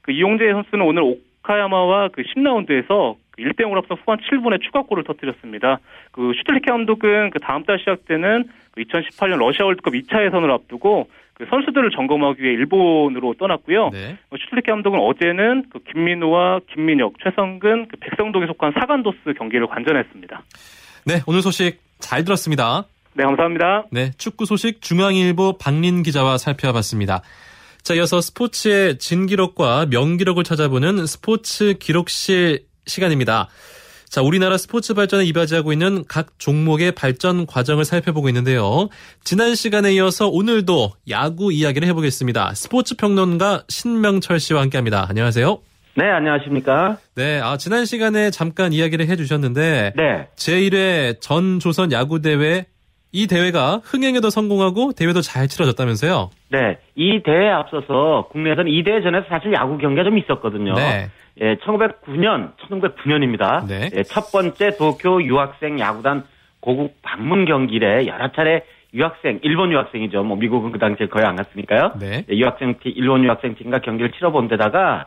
그 0.00 0.12
이용재 0.12 0.50
선수는 0.50 0.84
오늘 0.84 1.02
오카야마와 1.02 2.08
그 2.12 2.22
10라운드에서 2.22 3.16
1대 3.40 3.60
0으로 3.60 3.78
앞서 3.78 3.94
후반 3.94 4.18
7분에 4.18 4.62
추가골을 4.62 5.04
터뜨렸습니다. 5.04 5.80
그 6.12 6.32
슈틸리케 6.36 6.70
감독은 6.70 7.30
그 7.30 7.38
다음 7.38 7.64
달 7.64 7.78
시작되는 7.78 8.44
2018년 8.76 9.38
그 9.38 9.44
러시아 9.44 9.66
월드컵 9.66 9.94
2차 9.94 10.26
예선을 10.26 10.50
앞두고 10.50 11.08
그 11.34 11.46
선수들을 11.48 11.90
점검하기 11.90 12.42
위해 12.42 12.52
일본으로 12.52 13.34
떠났고요. 13.38 13.90
네. 13.90 14.18
뭐 14.28 14.38
슈틸리케 14.38 14.70
감독은 14.70 14.98
어제는 15.00 15.64
그 15.70 15.78
김민우와 15.90 16.60
김민혁, 16.72 17.14
최성근, 17.24 17.88
그 17.88 17.96
백성동에 17.96 18.46
속한 18.46 18.72
사간도스 18.78 19.34
경기를 19.38 19.66
관전했습니다. 19.66 20.42
네, 21.06 21.20
오늘 21.26 21.40
소식 21.40 21.80
잘 21.98 22.24
들었습니다. 22.24 22.84
네, 23.14 23.24
감사합니다. 23.24 23.84
네, 23.90 24.10
축구 24.18 24.44
소식 24.44 24.82
중앙일보 24.82 25.58
박린 25.58 26.02
기자와 26.02 26.36
살펴봤습니다. 26.36 27.22
자, 27.82 27.94
이어서 27.94 28.20
스포츠의 28.20 28.98
진기록과 28.98 29.86
명기록을 29.86 30.44
찾아보는 30.44 31.06
스포츠 31.06 31.74
기록실 31.78 32.69
시간입니다. 32.86 33.48
자, 34.10 34.22
우리나라 34.22 34.56
스포츠 34.56 34.92
발전에 34.92 35.24
이바지하고 35.26 35.72
있는 35.72 36.04
각 36.08 36.36
종목의 36.38 36.92
발전 36.92 37.46
과정을 37.46 37.84
살펴보고 37.84 38.28
있는데요. 38.28 38.88
지난 39.22 39.54
시간에 39.54 39.92
이어서 39.92 40.28
오늘도 40.28 40.90
야구 41.10 41.52
이야기를 41.52 41.86
해보겠습니다. 41.88 42.54
스포츠 42.54 42.96
평론가 42.96 43.62
신명철 43.68 44.40
씨와 44.40 44.62
함께 44.62 44.78
합니다. 44.78 45.06
안녕하세요. 45.08 45.58
네, 45.94 46.10
안녕하십니까? 46.10 46.98
네, 47.14 47.40
아, 47.40 47.56
지난 47.56 47.84
시간에 47.84 48.30
잠깐 48.30 48.72
이야기를 48.72 49.06
해주셨는데, 49.06 49.92
네. 49.96 50.28
제1회 50.34 51.20
전 51.20 51.60
조선 51.60 51.92
야구 51.92 52.20
대회 52.20 52.66
이 53.12 53.26
대회가 53.26 53.80
흥행에도 53.84 54.30
성공하고 54.30 54.92
대회도 54.92 55.20
잘 55.20 55.48
치러졌다면서요? 55.48 56.30
네, 56.50 56.78
이 56.94 57.22
대회에 57.24 57.50
앞서서 57.50 58.28
국내에서는 58.30 58.70
이 58.70 58.82
대회 58.84 59.02
전에 59.02 59.22
사실 59.28 59.52
야구 59.52 59.78
경기가 59.78 60.04
좀 60.04 60.18
있었거든요. 60.18 60.74
네. 60.74 61.10
예, 61.40 61.56
1909년, 61.56 62.52
1909년입니다. 62.56 63.66
네. 63.66 63.90
예, 63.94 64.02
첫 64.02 64.30
번째 64.30 64.76
도쿄 64.76 65.22
유학생 65.22 65.80
야구단 65.80 66.24
고국 66.60 66.96
방문 67.02 67.46
경기에 67.46 68.06
여러 68.06 68.30
차례 68.32 68.64
유학생, 68.92 69.38
일본 69.42 69.72
유학생이죠. 69.72 70.22
뭐 70.24 70.36
미국은 70.36 70.72
그 70.72 70.78
당시에 70.78 71.06
거의 71.06 71.24
안 71.24 71.36
갔으니까요. 71.36 71.92
네. 71.98 72.24
예, 72.30 72.36
유학생 72.36 72.74
팀, 72.80 72.92
일본 72.94 73.24
유학생 73.24 73.54
팀과 73.54 73.78
경기를 73.80 74.12
치러본 74.12 74.48
데다가 74.48 75.06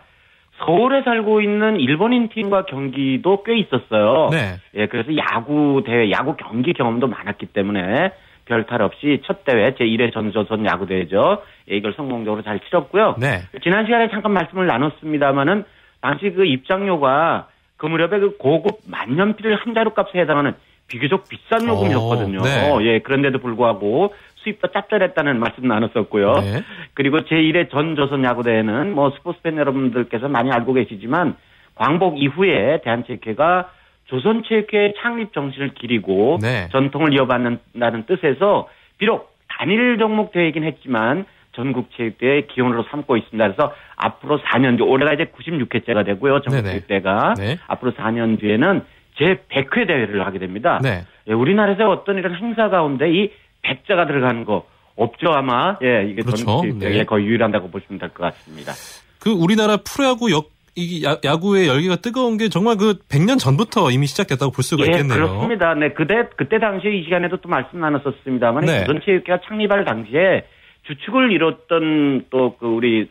서울에 0.59 1.01
살고 1.03 1.41
있는 1.41 1.79
일본인 1.79 2.29
팀과 2.29 2.65
경기도 2.65 3.43
꽤 3.43 3.57
있었어요. 3.57 4.29
네. 4.31 4.55
예, 4.75 4.87
그래서 4.87 5.15
야구 5.17 5.83
대회, 5.85 6.09
야구 6.11 6.35
경기 6.35 6.73
경험도 6.73 7.07
많았기 7.07 7.47
때문에 7.47 8.11
별탈 8.45 8.81
없이 8.81 9.21
첫 9.25 9.45
대회 9.45 9.71
제1회 9.71 10.13
전조선 10.13 10.65
야구 10.65 10.87
대회죠. 10.87 11.43
예, 11.69 11.75
이걸 11.75 11.93
성공적으로 11.93 12.41
잘 12.41 12.59
치렀고요. 12.61 13.17
네. 13.19 13.41
지난 13.61 13.85
시간에 13.85 14.09
잠깐 14.09 14.31
말씀을 14.33 14.65
나눴습니다마는 14.67 15.65
당시 16.03 16.29
그 16.31 16.45
입장료가 16.45 17.47
그 17.77 17.85
무렵에 17.85 18.19
그 18.19 18.37
고급 18.37 18.79
만년필 18.87 19.55
한 19.55 19.73
자루 19.73 19.91
값에 19.91 20.19
해당하는 20.19 20.53
비교적 20.87 21.29
비싼 21.29 21.65
요금이었거든요. 21.65 22.39
오, 22.39 22.79
네. 22.79 22.85
예, 22.85 22.99
그런데도 22.99 23.39
불구하고 23.39 24.13
수입도 24.35 24.67
짭짤했다는 24.67 25.39
말씀 25.39 25.65
나눴었고요. 25.65 26.33
네. 26.33 26.63
그리고 26.93 27.21
제1회 27.21 27.71
전 27.71 27.95
조선 27.95 28.25
야구대회는 28.25 28.93
뭐 28.93 29.11
스포츠 29.11 29.41
팬 29.41 29.57
여러분들께서 29.57 30.27
많이 30.27 30.51
알고 30.51 30.73
계시지만 30.73 31.37
광복 31.75 32.21
이후에 32.21 32.81
대한체육회가 32.83 33.71
조선체육회 34.07 34.95
창립 35.01 35.31
정신을 35.31 35.73
기리고 35.73 36.37
네. 36.41 36.67
전통을 36.73 37.13
이어받는다는 37.13 38.03
뜻에서 38.07 38.67
비록 38.97 39.33
단일 39.47 39.97
종목 39.97 40.33
대회이긴 40.33 40.65
했지만 40.65 41.25
전국체육대회 41.55 42.47
기원으로 42.53 42.83
삼고 42.89 43.17
있습니다. 43.17 43.43
그래서 43.51 43.73
앞으로 43.95 44.39
4년 44.39 44.77
뒤, 44.77 44.83
올해가 44.83 45.13
이제 45.13 45.25
96회째가 45.25 46.05
되고요. 46.05 46.41
전국체육대회가. 46.41 47.35
네. 47.37 47.57
앞으로 47.67 47.91
4년 47.93 48.39
뒤에는 48.39 48.81
제 49.17 49.41
100회 49.51 49.87
대회를 49.87 50.25
하게 50.25 50.39
됩니다. 50.39 50.79
네. 50.81 51.03
예, 51.27 51.33
우리나라에서 51.33 51.89
어떤 51.89 52.17
이런 52.17 52.35
행사 52.35 52.69
가운데 52.69 53.11
이 53.11 53.31
백자가 53.61 54.07
들어가는 54.07 54.43
거 54.45 54.65
없죠 54.95 55.31
아마. 55.31 55.77
예, 55.83 56.05
이게 56.09 56.21
그렇죠. 56.21 56.43
전국체육대회 56.45 56.97
네. 56.99 57.03
거의 57.05 57.25
유일한다고 57.25 57.69
보시면 57.69 57.99
될 57.99 58.09
것 58.09 58.23
같습니다. 58.23 58.73
그 59.19 59.29
우리나라 59.31 59.77
프로야구 59.77 60.31
역, 60.31 60.51
이 60.75 61.03
야구의 61.23 61.67
열기가 61.67 61.97
뜨거운 61.97 62.37
게 62.37 62.49
정말 62.49 62.77
그 62.77 62.97
100년 63.07 63.37
전부터 63.39 63.91
이미 63.91 64.07
시작됐다고 64.07 64.51
볼 64.51 64.63
수가 64.63 64.83
예, 64.85 64.91
있겠네요. 64.91 65.15
그렇습니다. 65.15 65.75
네, 65.75 65.89
그때 65.93 66.27
그때 66.35 66.57
당시에 66.59 66.91
이 66.91 67.03
시간에도 67.03 67.37
또 67.37 67.47
말씀 67.47 67.79
나눴었습니다만 67.79 68.65
네. 68.65 68.79
조선체육회가 68.85 69.41
창립할 69.47 69.85
당시에 69.85 70.45
주축을 70.87 71.31
이뤘던 71.31 72.25
또 72.29 72.55
그 72.59 72.67
우리 72.67 73.09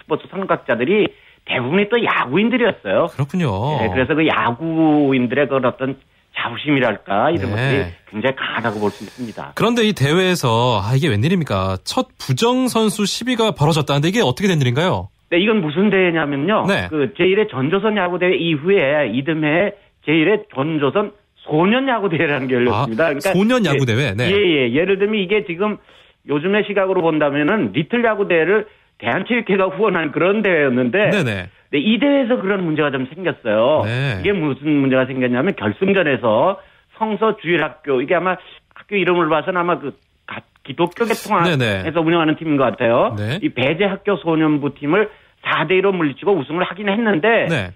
스포츠 0.00 0.26
선각자들이 0.30 1.08
대부분이 1.46 1.88
또 1.88 1.96
야구인들이었어요. 2.04 3.06
그렇군요. 3.12 3.78
네, 3.80 3.88
그래서 3.92 4.14
그 4.14 4.26
야구인들의 4.26 5.48
그 5.48 5.56
어떤 5.56 5.96
자부심이랄까 6.36 7.30
이런 7.30 7.46
네. 7.46 7.50
것들이 7.50 7.84
굉장히 8.10 8.36
강하다고 8.36 8.78
볼 8.80 8.90
수 8.90 9.02
있습니다. 9.04 9.52
그런데 9.56 9.82
이 9.84 9.92
대회에서 9.92 10.80
아 10.82 10.94
이게 10.94 11.08
웬일입니까? 11.08 11.78
첫 11.84 12.08
부정 12.18 12.68
선수 12.68 13.06
시비가 13.06 13.52
벌어졌다는데 13.52 14.08
이게 14.08 14.20
어떻게 14.20 14.46
된 14.46 14.60
일인가요? 14.60 15.08
네, 15.30 15.38
이건 15.40 15.60
무슨 15.60 15.90
대회냐면요. 15.90 16.66
네. 16.68 16.86
그 16.90 17.12
제1회 17.18 17.50
전조선 17.50 17.96
야구 17.96 18.18
대회 18.18 18.36
이후에 18.36 19.10
이듬해 19.14 19.72
제1회 20.06 20.44
전조선 20.54 21.12
소년 21.38 21.88
야구 21.88 22.08
대회라는 22.08 22.46
게 22.46 22.54
열렸습니다. 22.54 23.04
아, 23.04 23.08
그러니까 23.08 23.32
소년 23.32 23.64
야구 23.64 23.84
대회. 23.86 24.14
네. 24.14 24.30
예, 24.30 24.36
예. 24.36 24.74
예를 24.74 24.98
들면 24.98 25.20
이게 25.20 25.44
지금 25.46 25.78
요즘의 26.26 26.64
시각으로 26.66 27.02
본다면은 27.02 27.72
리틀 27.72 28.04
야구 28.04 28.28
대회를 28.28 28.66
대한체육회가 28.98 29.66
후원한 29.68 30.12
그런 30.12 30.42
대회였는데 30.42 31.10
네네. 31.10 31.48
네, 31.70 31.78
이 31.78 31.98
대회에서 31.98 32.40
그런 32.40 32.64
문제가 32.64 32.90
좀 32.90 33.06
생겼어요. 33.14 33.82
네. 33.84 34.18
이게 34.20 34.32
무슨 34.32 34.68
문제가 34.70 35.06
생겼냐면 35.06 35.54
결승전에서 35.56 36.60
성서 36.96 37.36
주일학교 37.36 38.02
이게 38.02 38.14
아마 38.14 38.36
학교 38.74 38.96
이름을 38.96 39.28
봐서는 39.28 39.60
아마 39.60 39.78
그 39.78 39.96
기독교 40.64 41.06
계통에서 41.06 42.00
운영하는 42.00 42.36
팀인 42.36 42.58
것 42.58 42.64
같아요. 42.64 43.14
네. 43.16 43.38
이 43.40 43.48
배제 43.48 43.84
학교 43.84 44.16
소년부 44.16 44.74
팀을 44.74 45.10
4대 45.42 45.80
1로 45.80 45.94
물리치고 45.94 46.32
우승을 46.32 46.62
하긴 46.64 46.90
했는데 46.90 47.46
네. 47.48 47.70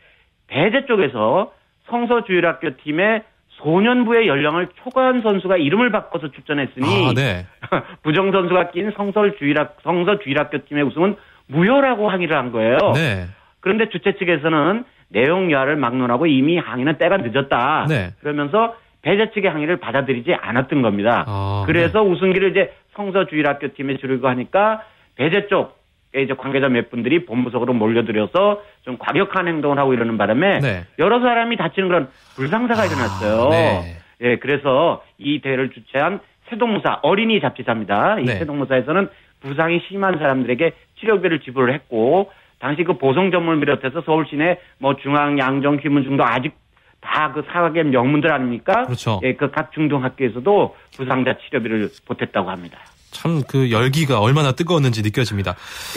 배제 0.48 0.85
쪽에서 0.85 1.52
성서 1.88 2.24
주일학교 2.24 2.76
팀의 2.76 3.22
소년부의 3.62 4.29
연령을 4.29 4.68
초과한 4.83 5.22
선수가 5.22 5.57
이름을 5.57 5.90
바꿔서 5.90 6.31
출전했으니 6.31 7.09
아, 7.09 7.12
네. 7.14 7.46
부정 8.03 8.33
선수가 8.33 8.70
낀 8.70 8.92
성설 8.96 9.37
주일학 9.38 9.77
성서 9.83 10.18
주일학교 10.18 10.64
팀의 10.64 10.85
우승은 10.85 11.16
무효라고 11.46 12.09
항의를 12.09 12.37
한 12.37 12.53
거예요. 12.53 12.79
네. 12.94 13.27
그런데 13.61 13.88
주최 13.88 14.16
측에서는 14.16 14.85
내용 15.09 15.51
여하를 15.51 15.77
막론하고 15.77 16.27
이미 16.27 16.59
항의는 16.59 16.98
때가 16.98 17.18
늦었다. 17.18 17.87
네. 17.88 18.11
그러면서 18.20 18.77
배제 19.03 19.31
측의 19.33 19.51
항의를 19.51 19.79
받아들이지 19.79 20.35
않았던 20.35 20.83
겁니다. 20.83 21.25
아, 21.27 21.64
그래서 21.66 22.03
네. 22.03 22.11
우승기를 22.11 22.51
이제 22.51 22.72
성서 22.94 23.27
주일학교 23.27 23.72
팀에 23.75 23.96
주려고 23.98 24.29
하니까 24.29 24.83
배제 25.16 25.46
쪽 25.48 25.82
이제 26.14 26.35
관계자 26.35 26.68
몇 26.68 26.90
분들이 26.90 27.25
본부석으로 27.25 27.72
몰려들여서 27.72 28.62
좀 28.85 28.98
과격한 28.98 29.48
행동을 29.48 29.79
하고 29.79 29.94
이러는 29.94 30.18
바람에 30.18 30.61
네. 30.61 30.85
여러 30.98 31.20
사람이 31.20 31.57
다치는 31.57 31.88
그런 31.88 32.09
불상사가 32.37 32.83
아, 32.83 32.85
일어났어요. 32.85 33.48
네. 33.51 33.96
예, 34.20 34.37
그래서 34.37 35.03
이 35.18 35.40
대회를 35.40 35.70
주최한 35.70 36.20
세동무사 36.51 37.01
어린이 37.03 37.40
잡지사입니다. 37.40 38.18
이 38.20 38.25
네. 38.25 38.35
세동무사에서는 38.40 39.09
부상이 39.40 39.81
심한 39.88 40.18
사람들에게 40.18 40.72
치료비를 41.01 41.40
지불을 41.40 41.72
했고 41.75 42.31
당시 42.61 42.85
그 42.85 42.98
보성 42.98 43.31
전문을 43.31 43.61
비롯해서 43.61 44.03
서울 44.03 44.27
시내 44.29 44.59
뭐 44.79 44.96
중앙, 44.96 45.38
양정, 45.38 45.79
김문중도 45.79 46.22
아직 46.25 46.53
다 47.01 47.33
그 47.35 47.42
사학의 47.51 47.85
명문들 47.87 48.31
아닙니까? 48.31 48.85
그렇죠. 48.85 49.18
예, 49.25 49.35
그 49.35 49.51
각 49.51 49.72
중등학교에서도 49.72 50.77
부상자 50.96 51.37
치료비를 51.38 51.88
보탰다고 52.07 52.48
합니다. 52.51 52.79
참 53.12 53.42
그 53.48 53.70
열기가 53.70 54.20
얼마나 54.20 54.53
뜨거웠는지 54.53 55.03
느껴집니다. 55.03 55.55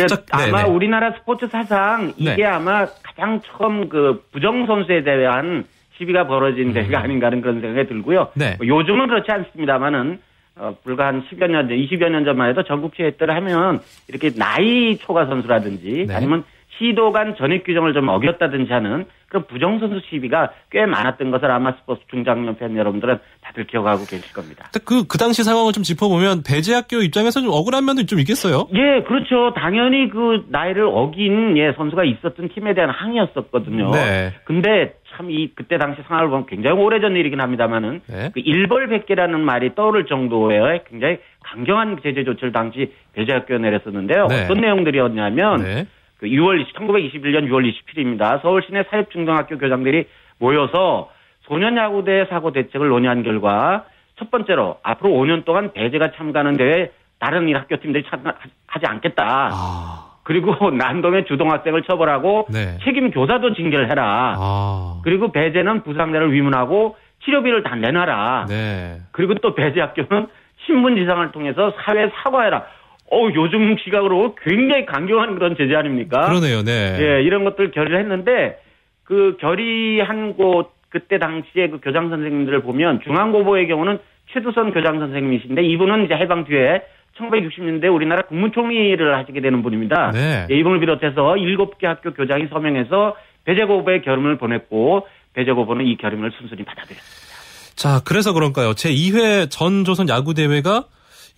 자, 0.07 0.21
아마 0.31 0.63
네네. 0.63 0.69
우리나라 0.69 1.11
스포츠 1.11 1.47
사상 1.47 2.13
이게 2.17 2.35
네. 2.35 2.45
아마 2.45 2.85
가장 3.03 3.41
처음 3.41 3.89
그 3.89 4.23
부정 4.31 4.65
선수에 4.65 5.03
대한 5.03 5.65
시비가 5.97 6.27
벌어진 6.27 6.69
음. 6.69 6.73
대회가 6.73 6.99
아닌가 6.99 7.27
하는 7.27 7.41
그런 7.41 7.61
생각이 7.61 7.87
들고요. 7.87 8.29
네. 8.35 8.55
뭐 8.57 8.67
요즘은 8.67 9.07
그렇지 9.07 9.31
않습니다만은 9.31 10.19
어, 10.57 10.75
불과 10.83 11.07
한 11.07 11.23
10여 11.23 11.49
년 11.49 11.67
전, 11.67 11.77
20여 11.77 12.09
년 12.09 12.23
전만 12.23 12.49
해도 12.49 12.63
전국체에 12.63 13.07
했더라 13.07 13.35
하면 13.35 13.81
이렇게 14.07 14.31
나이 14.33 14.97
초과 14.97 15.25
선수라든지 15.25 16.05
네. 16.07 16.15
아니면 16.15 16.43
시도 16.77 17.11
간 17.11 17.35
전입 17.37 17.65
규정을 17.65 17.93
좀 17.93 18.07
어겼다든지 18.09 18.71
하는 18.71 19.05
그런 19.27 19.45
부정선수 19.47 20.01
시비가 20.09 20.51
꽤 20.71 20.85
많았던 20.85 21.31
것을 21.31 21.51
아마 21.51 21.73
스포츠 21.73 22.01
중장년 22.09 22.57
팬 22.57 22.77
여러분들은 22.77 23.17
다들 23.41 23.67
기억하고 23.67 24.05
계실 24.05 24.33
겁니다. 24.33 24.69
그, 24.85 25.05
그 25.07 25.17
당시 25.17 25.43
상황을 25.43 25.73
좀 25.73 25.83
짚어보면 25.83 26.43
배제학교 26.43 27.01
입장에서 27.01 27.41
좀 27.41 27.49
억울한 27.51 27.85
면도 27.85 28.05
좀 28.05 28.19
있겠어요? 28.19 28.67
예, 28.73 29.03
그렇죠. 29.03 29.53
당연히 29.55 30.09
그 30.09 30.45
나이를 30.49 30.85
어긴 30.85 31.57
예, 31.57 31.73
선수가 31.75 32.03
있었던 32.05 32.49
팀에 32.49 32.73
대한 32.73 32.89
항의였었거든요. 32.89 33.91
네. 33.91 34.33
근데 34.45 34.93
참 35.15 35.25
이 35.29 35.49
그때 35.55 35.77
당시 35.77 36.01
상황을 36.07 36.29
보면 36.29 36.45
굉장히 36.45 36.77
오래전 36.79 37.15
일이긴 37.15 37.41
합니다만은 37.41 38.01
네. 38.07 38.31
그 38.33 38.39
일벌백계라는 38.39 39.39
말이 39.39 39.73
떠오를 39.75 40.05
정도의 40.05 40.83
굉장히 40.89 41.17
강경한 41.43 41.99
제재 42.03 42.23
조치를 42.23 42.51
당시 42.51 42.91
배제학교에 43.13 43.57
내렸었는데요. 43.57 44.27
네. 44.27 44.43
어떤 44.43 44.57
내용들이었냐면 44.61 45.63
네. 45.63 45.87
그 46.25 46.29
6월 46.29 46.65
1921년 46.73 47.47
6월 47.47 47.71
27일입니다. 47.71 48.41
서울 48.41 48.63
시내 48.65 48.83
사립중등학교 48.89 49.59
교장들이 49.59 50.07
모여서 50.39 51.11
소년야구대 51.41 52.25
사고 52.29 52.51
대책을 52.51 52.89
논의한 52.89 53.21
결과 53.21 53.85
첫 54.17 54.31
번째로 54.31 54.79
앞으로 54.81 55.11
5년 55.11 55.45
동안 55.45 55.71
배제가 55.73 56.13
참가하는 56.17 56.57
대회 56.57 56.91
다른 57.19 57.47
일 57.47 57.57
학교 57.57 57.77
팀들이 57.77 58.03
참가하지 58.09 58.85
않겠다. 58.85 59.49
아. 59.53 60.11
그리고 60.23 60.55
난동의 60.71 61.25
주동학생을 61.25 61.83
처벌하고 61.83 62.47
네. 62.51 62.79
책임 62.83 63.11
교사도 63.11 63.53
징계를 63.53 63.91
해라. 63.91 64.33
아. 64.37 65.01
그리고 65.03 65.31
배제는 65.31 65.83
부상자를 65.83 66.33
위문하고 66.33 66.97
치료비를 67.23 67.61
다 67.61 67.75
내놔라. 67.75 68.47
네. 68.49 68.97
그리고 69.11 69.35
또 69.35 69.53
배제 69.53 69.79
학교는 69.79 70.27
신문지상을 70.65 71.31
통해서 71.31 71.71
사회 71.83 72.09
사과해라. 72.23 72.65
어, 73.11 73.29
요즘 73.35 73.77
시각으로 73.77 74.35
굉장히 74.41 74.85
강경한 74.85 75.35
그런 75.35 75.55
제재 75.55 75.75
아닙니까? 75.75 76.27
그러네요, 76.27 76.63
네. 76.63 76.97
예, 76.99 77.23
이런 77.23 77.43
것들 77.43 77.71
결의를 77.71 77.99
했는데, 77.99 78.57
그 79.03 79.37
결의한 79.39 80.35
곳, 80.35 80.71
그때 80.89 81.19
당시에 81.19 81.69
그 81.69 81.79
교장 81.81 82.09
선생님들을 82.09 82.61
보면, 82.61 83.01
중앙고보의 83.03 83.67
경우는 83.67 83.99
최두선 84.33 84.73
교장 84.73 84.99
선생님이신데, 84.99 85.63
이분은 85.63 86.05
이제 86.05 86.15
해방 86.15 86.45
뒤에 86.45 86.81
1960년대 87.17 87.93
우리나라 87.93 88.23
국무총리를 88.23 89.15
하시게 89.15 89.39
되는 89.39 89.61
분입니다. 89.61 90.11
네. 90.11 90.47
예, 90.49 90.55
이분을 90.55 90.79
비롯해서 90.79 91.35
7개 91.35 91.85
학교 91.85 92.11
교장이 92.11 92.47
서명해서 92.47 93.15
배제고보의 93.45 94.01
결의문을 94.01 94.37
보냈고, 94.37 95.07
배제고보는 95.33 95.85
이 95.85 95.95
결의문을 95.97 96.31
순순히 96.39 96.63
받아들였습니다. 96.63 97.35
자, 97.75 98.01
그래서 98.03 98.33
그런가요? 98.33 98.71
제2회 98.71 99.51
전조선 99.51 100.09
야구대회가 100.09 100.85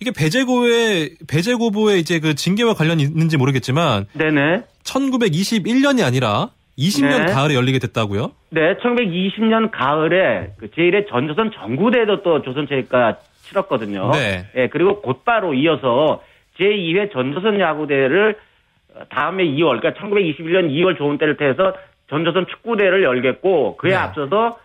이게 0.00 0.12
배제고의 0.16 1.16
배제고보의 1.28 2.00
이제 2.00 2.20
그 2.20 2.34
징계와 2.34 2.74
관련이 2.74 3.02
있는지 3.02 3.36
모르겠지만 3.36 4.06
네네. 4.12 4.62
1921년이 4.84 6.04
아니라 6.04 6.50
20년 6.78 7.26
네. 7.26 7.32
가을에 7.32 7.54
열리게 7.54 7.80
됐다고요? 7.80 8.30
네, 8.50 8.76
1920년 8.76 9.70
가을에 9.72 10.52
그 10.58 10.68
제1회 10.68 11.08
전조선 11.08 11.50
전구대도 11.52 12.22
또 12.22 12.42
조선체육과 12.42 13.18
치렀거든요. 13.42 14.12
네. 14.12 14.46
네. 14.54 14.68
그리고 14.68 15.00
곧바로 15.00 15.54
이어서 15.54 16.22
제2회 16.60 17.12
전조선 17.12 17.58
야구대를 17.58 18.36
다음에 19.10 19.44
2월, 19.44 19.80
그러니까 19.80 20.00
1921년 20.00 20.70
2월 20.70 20.96
좋은 20.96 21.18
때를 21.18 21.36
태해서 21.36 21.74
전조선 22.10 22.46
축구대를 22.46 23.02
열겠고 23.02 23.76
그에 23.76 23.90
네. 23.90 23.96
앞서서 23.96 24.58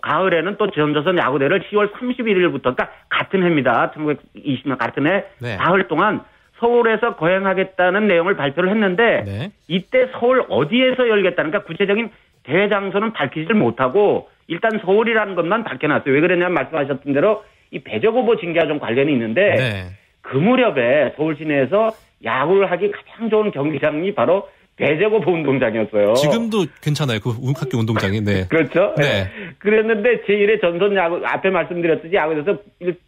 가을에는 0.00 0.56
또 0.56 0.70
전조선 0.70 1.18
야구대를 1.18 1.60
10월 1.70 1.92
31일부터, 1.92 2.62
그러니까 2.62 2.90
같은 3.08 3.42
해입니다. 3.42 3.92
1920년 3.92 4.78
같은 4.78 5.06
해, 5.06 5.24
네. 5.40 5.56
사흘 5.56 5.88
동안 5.88 6.22
서울에서 6.58 7.16
거행하겠다는 7.16 8.06
내용을 8.06 8.36
발표를 8.36 8.70
했는데, 8.70 9.24
네. 9.24 9.52
이때 9.68 10.08
서울 10.12 10.44
어디에서 10.48 11.08
열겠다는, 11.08 11.50
그러니까 11.50 11.66
구체적인 11.66 12.10
대회 12.44 12.68
장소는 12.68 13.12
밝히지를 13.12 13.56
못하고, 13.56 14.28
일단 14.46 14.80
서울이라는 14.84 15.34
것만 15.34 15.64
밝혀놨어요. 15.64 16.14
왜 16.14 16.20
그러냐면 16.20 16.54
말씀하셨던 16.54 17.12
대로 17.12 17.44
이 17.70 17.80
배저고보 17.80 18.36
징계와 18.36 18.66
좀 18.66 18.78
관련이 18.78 19.12
있는데, 19.12 19.54
네. 19.54 19.84
그 20.20 20.36
무렵에 20.36 21.14
서울 21.16 21.36
시내에서 21.36 21.90
야구를 22.24 22.70
하기 22.70 22.92
가장 22.92 23.28
좋은 23.28 23.50
경기장이 23.50 24.14
바로 24.14 24.48
대제고보 24.76 25.30
운동장이었어요. 25.30 26.14
지금도 26.14 26.64
괜찮아요. 26.80 27.20
그 27.20 27.30
학교 27.56 27.78
운동장이. 27.78 28.20
네. 28.22 28.46
그렇죠. 28.48 28.94
네. 28.96 29.28
그랬는데 29.58 30.22
제1의 30.22 30.60
전선 30.60 30.96
야구 30.96 31.20
앞에 31.24 31.50
말씀드렸듯이 31.50 32.14
야구에서 32.14 32.58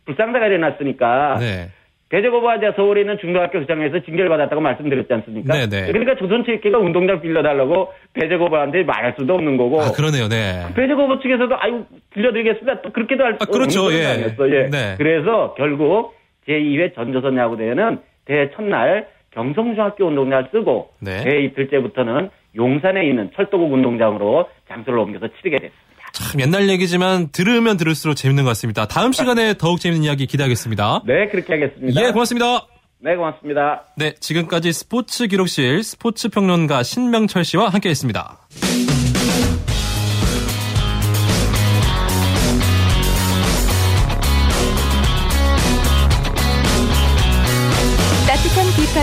불상사가 0.04 0.46
일어났으니까 0.46 1.38
네. 1.40 1.70
배제고바자 2.10 2.74
서울에 2.76 3.00
있는 3.00 3.18
중고등학교 3.18 3.58
회장에서 3.60 4.00
징계를 4.04 4.28
받았다고 4.28 4.60
말씀드렸지 4.60 5.12
않습니까? 5.12 5.52
네네. 5.52 5.86
네. 5.86 5.86
그러니까 5.90 6.14
조선체육회가 6.16 6.78
운동장 6.78 7.20
빌려달라고 7.20 7.92
배제고바한테 8.12 8.84
말할 8.84 9.14
수도 9.18 9.34
없는 9.34 9.56
거고. 9.56 9.80
아, 9.80 9.90
그러네요, 9.90 10.28
네. 10.28 10.62
배제고바 10.76 11.18
측에서도 11.20 11.56
아유, 11.58 11.84
빌려드리겠습니다. 12.12 12.82
또 12.82 12.92
그렇게도 12.92 13.24
할수 13.24 13.38
아, 13.40 13.46
그렇죠, 13.46 13.92
예. 13.92 14.06
아니었어, 14.06 14.48
예. 14.50 14.68
네. 14.70 14.94
그래서 14.96 15.54
결국 15.56 16.14
제2회 16.46 16.94
전조선 16.94 17.36
야구대회는 17.36 17.98
대회 18.26 18.50
첫날 18.54 19.08
경성중학교 19.34 20.06
운동장을 20.06 20.48
쓰고 20.52 20.90
네. 21.00 21.22
대회 21.24 21.44
이틀 21.44 21.68
째부터는 21.70 22.30
용산에 22.56 23.06
있는 23.06 23.30
철도국 23.34 23.72
운동장으로 23.72 24.48
장소를 24.68 24.98
옮겨서 24.98 25.26
치르게 25.36 25.56
됐습니다. 25.58 25.84
참 26.12 26.40
옛날 26.40 26.68
얘기지만 26.68 27.28
들으면 27.32 27.76
들을수록 27.76 28.16
재밌는 28.16 28.44
것 28.44 28.50
같습니다. 28.50 28.86
다음 28.86 29.10
시간에 29.12 29.54
더욱 29.54 29.80
재밌는 29.80 30.04
이야기 30.04 30.26
기대하겠습니다. 30.26 31.02
네, 31.06 31.28
그렇게 31.28 31.54
하겠습니다. 31.54 32.00
예, 32.00 32.12
고맙습니다. 32.12 32.66
네, 33.00 33.16
고맙습니다. 33.16 33.84
네, 33.96 34.14
지금까지 34.14 34.72
스포츠 34.72 35.26
기록실 35.26 35.82
스포츠 35.82 36.28
평론가 36.28 36.82
신명철 36.82 37.44
씨와 37.44 37.68
함께했습니다. 37.68 38.38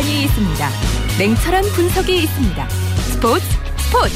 비판이 0.02 0.24
있습니다. 0.24 0.70
냉철한 1.20 1.64
분석이 1.76 2.24
있습니다. 2.24 2.70
스포츠 2.70 3.46
스포츠. 3.78 4.16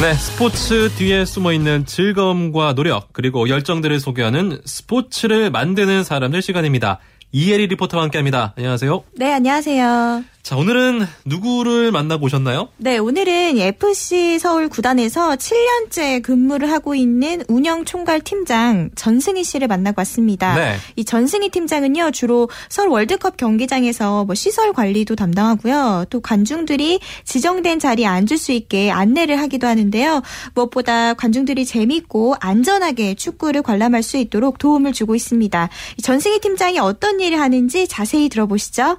네, 0.00 0.14
스포츠 0.14 0.90
뒤에 0.96 1.24
숨어 1.24 1.52
있는 1.52 1.84
즐거움과 1.84 2.74
노력 2.74 3.12
그리고 3.12 3.48
열정들을 3.48 4.00
소개하는 4.00 4.60
스포츠를 4.64 5.50
만드는 5.50 6.04
사람들 6.04 6.42
시간입니다. 6.42 6.98
이혜리 7.32 7.66
리포터와 7.68 8.04
함께합니다. 8.04 8.54
안녕하세요. 8.56 9.04
네, 9.16 9.32
안녕하세요. 9.32 10.24
자, 10.42 10.56
오늘은 10.56 11.06
누구를 11.24 11.92
만나고 11.92 12.26
오셨나요? 12.26 12.68
네, 12.76 12.98
오늘은 12.98 13.58
FC 13.58 14.40
서울 14.40 14.68
구단에서 14.68 15.36
7년째 15.36 16.20
근무를 16.20 16.72
하고 16.72 16.96
있는 16.96 17.44
운영 17.46 17.84
총괄 17.84 18.20
팀장 18.20 18.90
전승희 18.96 19.44
씨를 19.44 19.68
만나고 19.68 20.00
왔습니다. 20.00 20.56
네. 20.56 20.76
이 20.96 21.04
전승희 21.04 21.50
팀장은요, 21.50 22.10
주로 22.10 22.50
서울 22.68 22.88
월드컵 22.88 23.36
경기장에서 23.36 24.24
뭐 24.24 24.34
시설 24.34 24.72
관리도 24.72 25.14
담당하고요. 25.14 26.06
또 26.10 26.20
관중들이 26.20 26.98
지정된 27.22 27.78
자리에 27.78 28.06
앉을 28.06 28.36
수 28.36 28.50
있게 28.50 28.90
안내를 28.90 29.38
하기도 29.38 29.68
하는데요. 29.68 30.22
무엇보다 30.54 31.14
관중들이 31.14 31.64
재밌고 31.64 32.34
안전하게 32.40 33.14
축구를 33.14 33.62
관람할 33.62 34.02
수 34.02 34.16
있도록 34.16 34.58
도움을 34.58 34.92
주고 34.92 35.14
있습니다. 35.14 35.68
전승희 36.02 36.40
팀장이 36.40 36.80
어떤 36.80 37.20
일을 37.20 37.38
하는지 37.38 37.86
자세히 37.86 38.28
들어보시죠. 38.28 38.98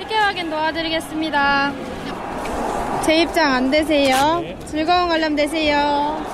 티켓 0.00 0.14
확인 0.16 0.48
도와드리겠습니다. 0.48 1.72
제 3.04 3.20
입장 3.20 3.52
안 3.52 3.70
되세요? 3.70 4.42
즐거운 4.66 5.08
관람 5.08 5.36
되세요. 5.36 6.24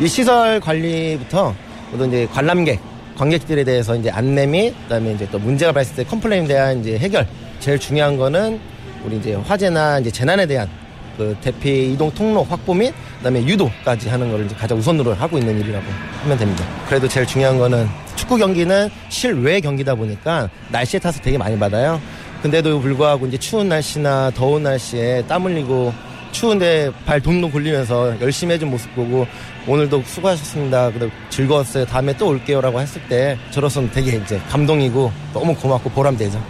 이 0.00 0.08
시설 0.08 0.58
관리부터 0.58 1.54
모든 1.92 2.08
이제 2.08 2.26
관람객, 2.32 2.80
관객들에 3.16 3.62
대해서 3.62 3.94
이제 3.94 4.10
안내 4.10 4.46
및 4.46 4.74
그다음에 4.82 5.12
이제 5.12 5.28
또 5.30 5.38
문제가 5.38 5.70
발생될 5.70 6.04
때 6.04 6.10
컴플레인에 6.10 6.48
대한 6.48 6.80
이제 6.80 6.98
해결. 6.98 7.24
제일 7.60 7.78
중요한 7.78 8.16
거는 8.16 8.58
우리 9.04 9.18
이제 9.18 9.34
화재나 9.34 10.00
이제 10.00 10.10
재난에 10.10 10.44
대한 10.46 10.68
그 11.16 11.36
대피 11.40 11.92
이동 11.92 12.10
통로 12.10 12.42
확보 12.42 12.74
및 12.74 12.92
그다음에 13.18 13.44
유도까지 13.44 14.08
하는 14.08 14.28
거를 14.32 14.46
이제 14.46 14.56
가장 14.56 14.76
우선으로 14.76 15.14
하고 15.14 15.38
있는 15.38 15.60
일이라고 15.60 15.84
하면 16.22 16.36
됩니다. 16.36 16.64
그래도 16.88 17.06
제일 17.06 17.26
중요한 17.26 17.58
거는 17.58 17.88
축구 18.16 18.36
경기는 18.36 18.90
실외 19.08 19.60
경기다 19.60 19.94
보니까 19.94 20.50
날씨에 20.70 20.98
타서 20.98 21.20
되게 21.20 21.38
많이 21.38 21.56
받아요. 21.56 22.00
근데도 22.42 22.80
불구하고 22.80 23.26
이제 23.26 23.36
추운 23.38 23.68
날씨나 23.68 24.30
더운 24.34 24.62
날씨에 24.62 25.24
땀 25.26 25.44
흘리고 25.44 25.92
추운데 26.30 26.92
발 27.04 27.20
동동 27.20 27.50
굴리면서 27.50 28.20
열심히 28.20 28.54
해준 28.54 28.70
모습 28.70 28.94
보고 28.94 29.26
오늘도 29.66 30.02
수고하셨습니다. 30.04 30.92
그리고 30.92 31.10
즐거웠어요. 31.30 31.86
다음에 31.86 32.16
또 32.16 32.28
올게요라고 32.28 32.80
했을 32.80 33.00
때 33.08 33.38
저로서는 33.50 33.90
되게 33.90 34.16
이제 34.16 34.38
감동이고 34.48 35.10
너무 35.32 35.54
고맙고 35.54 35.90
보람되죠. 35.90 36.42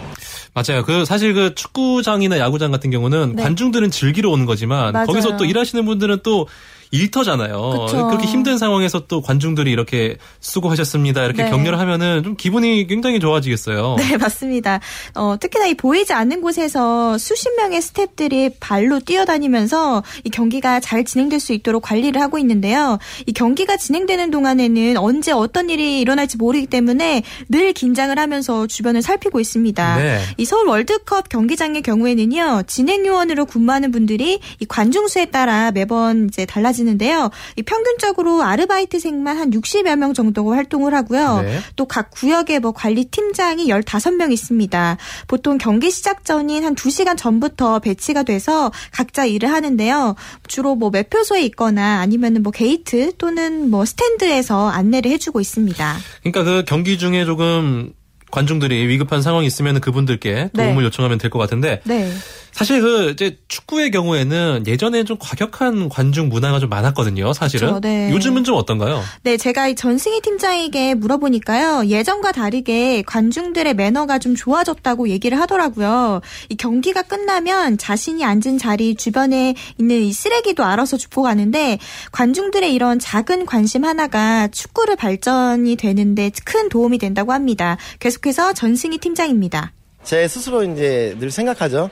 맞아요. 0.53 0.83
그 0.83 1.05
사실 1.05 1.33
그 1.33 1.55
축구장이나 1.55 2.37
야구장 2.39 2.71
같은 2.71 2.89
경우는 2.89 3.35
네. 3.35 3.43
관중들은 3.43 3.91
즐기러 3.91 4.29
오는 4.29 4.45
거지만 4.45 4.93
맞아요. 4.93 5.07
거기서 5.07 5.37
또 5.37 5.45
일하시는 5.45 5.85
분들은 5.85 6.19
또 6.23 6.47
일터잖아요. 6.91 7.85
그쵸. 7.85 8.07
그렇게 8.07 8.25
힘든 8.25 8.57
상황에서 8.57 9.05
또 9.07 9.21
관중들이 9.21 9.71
이렇게 9.71 10.17
수고하셨습니다. 10.39 11.23
이렇게 11.23 11.43
네. 11.43 11.49
격려를 11.51 11.79
하면은 11.79 12.23
좀 12.23 12.35
기분이 12.35 12.87
굉장히 12.87 13.19
좋아지겠어요. 13.19 13.95
네, 13.99 14.17
맞습니다. 14.17 14.79
어, 15.13 15.37
특히나 15.39 15.67
이 15.67 15.75
보이지 15.75 16.13
않는 16.13 16.41
곳에서 16.41 17.17
수십 17.19 17.55
명의 17.57 17.79
스탭들이 17.79 18.53
발로 18.59 18.99
뛰어다니면서 18.99 20.03
이 20.23 20.29
경기가 20.29 20.79
잘 20.79 21.03
진행될 21.03 21.39
수 21.39 21.53
있도록 21.53 21.83
관리를 21.83 22.19
하고 22.21 22.39
있는데요. 22.39 22.97
이 23.27 23.33
경기가 23.33 23.77
진행되는 23.77 24.31
동안에는 24.31 24.97
언제 24.97 25.31
어떤 25.31 25.69
일이 25.69 25.99
일어날지 25.99 26.37
모르기 26.37 26.65
때문에 26.65 27.21
늘 27.49 27.73
긴장을 27.73 28.17
하면서 28.17 28.65
주변을 28.65 29.03
살피고 29.03 29.39
있습니다. 29.39 29.97
네. 29.97 30.21
이 30.37 30.45
서울 30.45 30.67
월드컵 30.67 31.29
경기장의 31.29 31.83
경우에는요. 31.83 32.63
진행 32.65 33.05
요원으로 33.05 33.45
근무하는 33.45 33.91
분들이 33.91 34.39
이 34.59 34.65
관중 34.65 35.07
수에 35.07 35.25
따라 35.25 35.69
매번 35.71 36.27
이제 36.27 36.45
달라지 36.45 36.78
달라지는데요. 36.79 37.29
평균적으로 37.65 38.43
아르바이트생만 38.43 39.37
한 39.37 39.51
60여 39.51 39.95
명 39.97 40.13
정도 40.13 40.51
활동을 40.53 40.93
하고요. 40.93 41.41
네. 41.41 41.59
또 41.75 41.93
각 41.93 42.11
구역에 42.11 42.59
뭐 42.59 42.71
관리 42.71 43.05
팀장이 43.05 43.67
15명 43.67 44.31
있습니다. 44.31 44.97
보통 45.27 45.57
경기 45.57 45.91
시작 45.91 46.23
전인 46.25 46.63
한 46.63 46.75
2시간 46.75 47.17
전부터 47.17 47.79
배치가 47.79 48.23
돼서 48.23 48.71
각자 48.91 49.25
일을 49.25 49.51
하는데요. 49.51 50.15
주로 50.47 50.75
뭐 50.75 50.89
매표소에 50.89 51.41
있거나 51.43 51.99
아니면은 51.99 52.43
뭐 52.43 52.51
게이트 52.51 53.15
또는 53.17 53.69
뭐 53.69 53.85
스탠드에서 53.85 54.69
안내를 54.69 55.11
해주고 55.11 55.39
있습니다. 55.41 55.97
그러니까 56.23 56.43
그 56.43 56.63
경기 56.65 56.97
중에 56.97 57.25
조금 57.25 57.93
관중들이 58.31 58.87
위급한 58.87 59.21
상황이 59.23 59.47
있으면 59.47 59.81
그분들께 59.81 60.51
도움을 60.55 60.75
네. 60.75 60.83
요청하면 60.83 61.17
될 61.17 61.29
것 61.29 61.39
같은데 61.39 61.81
네. 61.83 62.11
사실 62.59 62.81
그 62.81 63.11
이제 63.11 63.37
축구의 63.47 63.89
경우에는 63.89 64.65
예전에 64.67 65.05
좀 65.05 65.15
과격한 65.17 65.87
관중 65.87 66.27
문화가 66.27 66.59
좀 66.59 66.67
많았거든요. 66.67 67.31
사실은 67.31 67.69
그렇죠, 67.69 67.79
네. 67.79 68.11
요즘은 68.11 68.43
좀 68.43 68.55
어떤가요? 68.55 69.01
네, 69.23 69.37
제가 69.37 69.69
이 69.69 69.75
전승희 69.75 70.19
팀장에게 70.19 70.93
물어보니까요. 70.95 71.85
예전과 71.85 72.33
다르게 72.33 73.01
관중들의 73.03 73.75
매너가 73.75 74.19
좀 74.19 74.35
좋아졌다고 74.35 75.07
얘기를 75.07 75.39
하더라고요. 75.39 76.19
이 76.49 76.57
경기가 76.57 77.01
끝나면 77.01 77.77
자신이 77.77 78.25
앉은 78.25 78.57
자리 78.57 78.95
주변에 78.95 79.55
있는 79.77 80.01
이 80.01 80.11
쓰레기도 80.11 80.65
알아서 80.65 80.97
줍고 80.97 81.21
가는데 81.21 81.79
관중들의 82.11 82.73
이런 82.73 82.99
작은 82.99 83.45
관심 83.45 83.85
하나가 83.85 84.49
축구를 84.49 84.97
발전이 84.97 85.77
되는데 85.77 86.29
큰 86.43 86.67
도움이 86.67 86.97
된다고 86.97 87.31
합니다. 87.31 87.77
계속해서 88.01 88.51
전승희 88.51 88.97
팀장입니다. 88.97 89.71
제 90.03 90.27
스스로 90.27 90.63
이제 90.63 91.15
늘 91.21 91.31
생각하죠. 91.31 91.89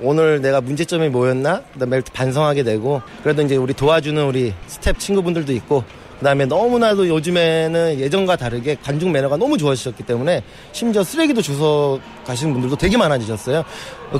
오늘 0.00 0.40
내가 0.42 0.60
문제점이 0.60 1.08
뭐였나? 1.08 1.62
그다음에 1.72 2.00
반성하게 2.12 2.62
되고 2.64 3.00
그래도 3.22 3.42
이제 3.42 3.56
우리 3.56 3.74
도와주는 3.74 4.24
우리 4.24 4.52
스태프 4.66 4.98
친구분들도 4.98 5.52
있고 5.52 5.84
그다음에 6.18 6.46
너무나도 6.46 7.08
요즘에는 7.08 8.00
예전과 8.00 8.36
다르게 8.36 8.76
관중 8.82 9.12
매너가 9.12 9.36
너무 9.36 9.58
좋아지셨기 9.58 10.04
때문에 10.04 10.42
심지어 10.72 11.04
쓰레기도 11.04 11.42
주워 11.42 12.00
가시는 12.24 12.52
분들도 12.52 12.76
되게 12.76 12.96
많아지셨어요. 12.96 13.64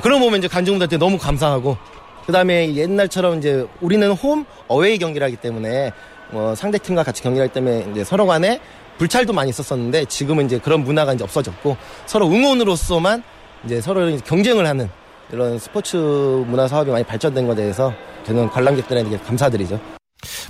그런 0.01 0.19
보면 0.19 0.39
이제 0.39 0.47
관중들한테 0.47 0.97
너무 0.97 1.17
감사하고 1.17 1.77
그다음에 2.25 2.75
옛날처럼 2.75 3.39
이제 3.39 3.65
우리는 3.81 4.11
홈 4.11 4.45
어웨이 4.67 4.97
경기라기 4.97 5.37
때문에 5.37 5.93
뭐 6.31 6.55
상대 6.55 6.77
팀과 6.77 7.03
같이 7.03 7.21
경기를 7.21 7.45
하기 7.45 7.53
때문에 7.53 7.87
이제 7.91 8.03
서로 8.03 8.25
간에 8.25 8.59
불찰도 8.97 9.33
많이 9.33 9.49
있었었는데 9.49 10.05
지금은 10.05 10.45
이제 10.45 10.57
그런 10.57 10.83
문화가 10.83 11.13
이제 11.13 11.23
없어졌고 11.23 11.77
서로 12.05 12.27
응원으로서만 12.27 13.23
이제 13.65 13.81
서로 13.81 14.17
경쟁을 14.17 14.65
하는 14.65 14.89
이런 15.31 15.57
스포츠 15.57 15.97
문화 15.97 16.67
사업이 16.67 16.91
많이 16.91 17.03
발전된 17.03 17.47
것에 17.47 17.61
대해서 17.61 17.93
저는 18.25 18.49
관람객들에게 18.49 19.17
감사드리죠. 19.19 19.79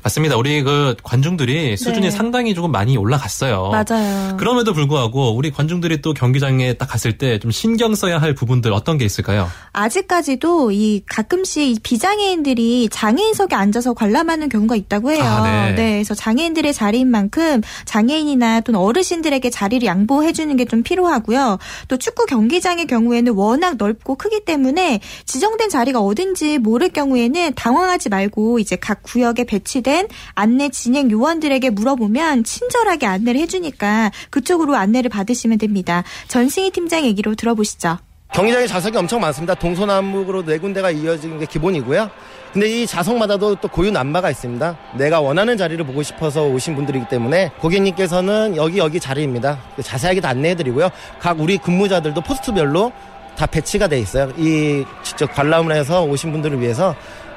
맞습니다. 0.03 0.37
우리 0.37 0.61
그 0.63 0.95
관중들이 1.03 1.77
수준이 1.77 2.01
네. 2.01 2.11
상당히 2.11 2.53
조금 2.53 2.71
많이 2.71 2.97
올라갔어요. 2.97 3.71
맞아요. 3.71 4.37
그럼에도 4.37 4.73
불구하고 4.73 5.35
우리 5.35 5.51
관중들이 5.51 6.01
또 6.01 6.13
경기장에 6.13 6.73
딱 6.73 6.87
갔을 6.87 7.17
때 7.17 7.39
좀 7.39 7.51
신경 7.51 7.95
써야 7.95 8.19
할 8.19 8.33
부분들 8.33 8.71
어떤 8.73 8.97
게 8.97 9.05
있을까요? 9.05 9.49
아직까지도 9.73 10.71
이 10.71 11.01
가끔씩 11.07 11.81
비장애인들이 11.83 12.89
장애인석에 12.91 13.55
앉아서 13.55 13.93
관람하는 13.93 14.49
경우가 14.49 14.75
있다고 14.75 15.11
해요. 15.11 15.23
아, 15.23 15.69
네. 15.69 15.75
네. 15.75 15.91
그래서 15.95 16.13
장애인들의 16.15 16.73
자리인 16.73 17.07
만큼 17.09 17.61
장애인이나 17.85 18.61
또는 18.61 18.79
어르신들에게 18.79 19.49
자리를 19.49 19.85
양보해 19.85 20.33
주는 20.33 20.55
게 20.57 20.65
좀 20.65 20.81
필요하고요. 20.81 21.59
또 21.87 21.97
축구 21.97 22.25
경기장의 22.25 22.87
경우에는 22.87 23.33
워낙 23.33 23.75
넓고 23.77 24.15
크기 24.15 24.43
때문에 24.43 24.99
지정된 25.25 25.69
자리가 25.69 25.99
어딘지 26.01 26.57
모를 26.57 26.89
경우에는 26.89 27.53
당황하지 27.53 28.09
말고 28.09 28.57
이제 28.57 28.75
각 28.75 29.03
구역에 29.03 29.43
배 29.43 29.59
치된 29.65 29.95
된 29.95 30.07
안내 30.33 30.69
진행 30.69 31.09
요원들에게 31.09 31.69
물어보면 31.69 32.43
친절하게 32.43 33.05
안내를 33.05 33.39
해주니까 33.41 34.11
그쪽으로 34.29 34.75
안내를 34.75 35.09
받으시면 35.09 35.57
됩니다. 35.57 36.03
전승희 36.27 36.71
팀장 36.71 37.05
얘기로 37.05 37.35
들어보시죠. 37.35 37.97
경기장에 38.33 38.67
좌석이 38.67 38.97
엄청 38.97 39.21
많습니다. 39.21 39.53
동서남북으로 39.53 40.43
네 40.43 40.57
군데가 40.57 40.91
이어지는 40.91 41.39
게 41.39 41.45
기본이고요. 41.45 42.09
근데 42.51 42.67
이 42.67 42.87
좌석마다도 42.87 43.55
또 43.55 43.67
고유 43.69 43.91
남바가 43.91 44.29
있습니다. 44.31 44.77
내가 44.97 45.21
원하는 45.21 45.55
자리를 45.55 45.85
보고 45.85 46.03
싶어서 46.03 46.45
오신 46.45 46.75
분들이기 46.75 47.07
때문에 47.07 47.51
고객님께서는 47.59 48.57
여기 48.57 48.79
여기 48.79 48.99
자리입니다. 48.99 49.61
자세하게 49.81 50.19
다 50.19 50.29
안내해드리고요. 50.29 50.89
각 51.19 51.39
우리 51.39 51.57
근무자들도 51.57 52.19
포스트별로 52.21 52.91
다 53.37 53.45
배치가 53.45 53.87
돼 53.87 53.99
있어요. 53.99 54.31
이 54.37 54.83
직접 55.03 55.33
관람을 55.33 55.75
해서 55.75 56.03
오신 56.03 56.31
분들을 56.31 56.59
위해서 56.59 56.95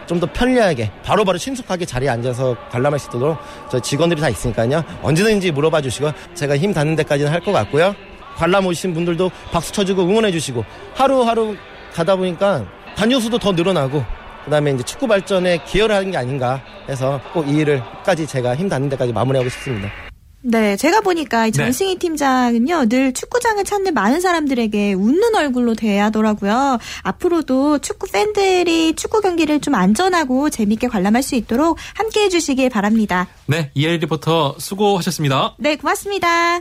좀 0.08 0.18
더 0.18 0.26
편리하게 0.26 0.90
바로바로 1.04 1.24
바로 1.24 1.38
신속하게 1.38 1.84
자리에 1.84 2.08
앉아서 2.08 2.56
관람할 2.70 2.98
수 2.98 3.08
있도록 3.08 3.38
저 3.70 3.78
직원들이 3.78 4.20
다 4.20 4.28
있으니까요. 4.28 4.82
언제든지 5.02 5.52
물어봐 5.52 5.80
주시고 5.82 6.10
제가 6.34 6.56
힘 6.58 6.72
닿는 6.72 6.96
데까지는 6.96 7.30
할 7.30 7.40
것 7.40 7.52
같고요. 7.52 7.94
관람 8.36 8.66
오신 8.66 8.94
분들도 8.94 9.30
박수 9.52 9.70
쳐주고 9.72 10.02
응원해 10.02 10.32
주시고 10.32 10.64
하루하루 10.94 11.56
가다 11.94 12.16
보니까 12.16 12.64
단뇨수도 12.96 13.38
더 13.38 13.52
늘어나고 13.52 14.04
그다음에 14.44 14.72
이제 14.72 14.82
축구 14.82 15.06
발전에 15.06 15.58
기여를 15.66 15.94
하는 15.94 16.10
게 16.10 16.16
아닌가 16.16 16.62
해서 16.88 17.20
꼭 17.32 17.46
이 17.46 17.56
일을 17.58 17.82
끝까지 17.98 18.26
제가 18.26 18.56
힘 18.56 18.68
닿는 18.68 18.88
데까지 18.88 19.12
마무리하고 19.12 19.48
싶습니다. 19.50 20.07
네, 20.40 20.76
제가 20.76 21.00
보니까 21.00 21.50
전승희 21.50 21.94
네. 21.94 21.98
팀장은요, 21.98 22.86
늘 22.88 23.12
축구장을 23.12 23.62
찾는 23.64 23.92
많은 23.92 24.20
사람들에게 24.20 24.92
웃는 24.94 25.34
얼굴로 25.34 25.74
대하더라고요. 25.74 26.78
앞으로도 27.02 27.78
축구 27.78 28.06
팬들이 28.10 28.94
축구 28.94 29.20
경기를 29.20 29.60
좀 29.60 29.74
안전하고 29.74 30.50
재밌게 30.50 30.86
관람할 30.88 31.22
수 31.22 31.34
있도록 31.34 31.76
함께 31.94 32.22
해주시길 32.24 32.70
바랍니다. 32.70 33.26
네, 33.46 33.70
이엘 33.74 33.98
리포터 33.98 34.56
수고하셨습니다. 34.58 35.56
네, 35.58 35.76
고맙습니다. 35.76 36.60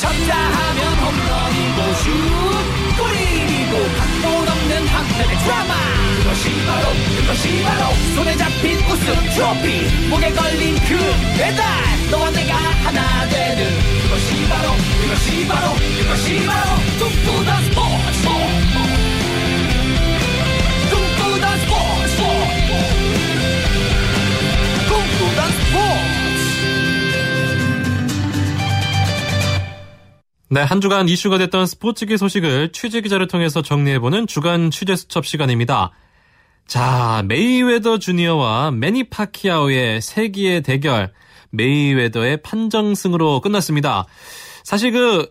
쳤다 0.00 0.36
하면 0.36 0.94
홈런이고 0.94 1.94
슛, 2.02 2.10
골이고 2.96 3.74
각본 3.98 4.48
없는 4.48 4.86
한편의 4.86 5.38
드라마. 5.44 5.74
그것이 6.16 6.48
바로 6.66 6.86
그것이 7.20 7.62
바로 7.62 7.82
손에 8.14 8.36
잡힌 8.36 8.76
우승 8.78 9.06
트로피 9.34 10.08
목에 10.10 10.24
걸린 10.32 10.45
그 10.88 10.94
배달 11.36 11.64
너와 12.10 12.30
내가 12.30 12.54
하나 12.56 13.28
되는 13.28 13.66
그것이 14.02 14.48
바로 14.48 14.70
그것이 15.02 15.46
바로 15.48 15.74
그것이 15.74 16.46
바로 16.46 16.76
꿈꾸던 16.98 17.64
스포츠 17.64 18.22
꿈꾸던 20.90 21.58
스포츠 21.58 22.22
꿈꾸던 24.88 25.50
스포츠. 25.50 26.16
네, 30.48 30.60
한 30.60 30.80
주간 30.80 31.08
이슈가 31.08 31.38
됐던 31.38 31.66
스포츠계 31.66 32.16
소식을 32.16 32.70
취재 32.70 33.00
기자를 33.00 33.26
통해서 33.26 33.60
정리해보는 33.60 34.28
주간 34.28 34.70
취재 34.70 34.94
수첩 34.94 35.26
시간입니다. 35.26 35.90
자, 36.66 37.22
메이웨더 37.26 37.98
주니어와 37.98 38.72
매니 38.72 39.04
파키아오의 39.04 40.00
세기의 40.00 40.62
대결, 40.62 41.12
메이웨더의 41.50 42.42
판정승으로 42.42 43.40
끝났습니다. 43.40 44.06
사실 44.64 44.90
그, 44.90 45.30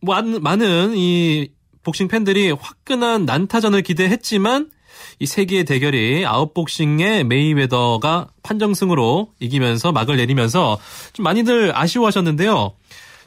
많은 0.00 0.96
이 0.96 1.48
복싱 1.82 2.06
팬들이 2.06 2.52
화끈한 2.52 3.24
난타전을 3.24 3.82
기대했지만, 3.82 4.70
이 5.18 5.26
세기의 5.26 5.64
대결이 5.64 6.24
아웃복싱의 6.24 7.24
메이웨더가 7.24 8.28
판정승으로 8.42 9.32
이기면서 9.40 9.90
막을 9.90 10.16
내리면서 10.16 10.78
좀 11.12 11.24
많이들 11.24 11.76
아쉬워하셨는데요. 11.76 12.74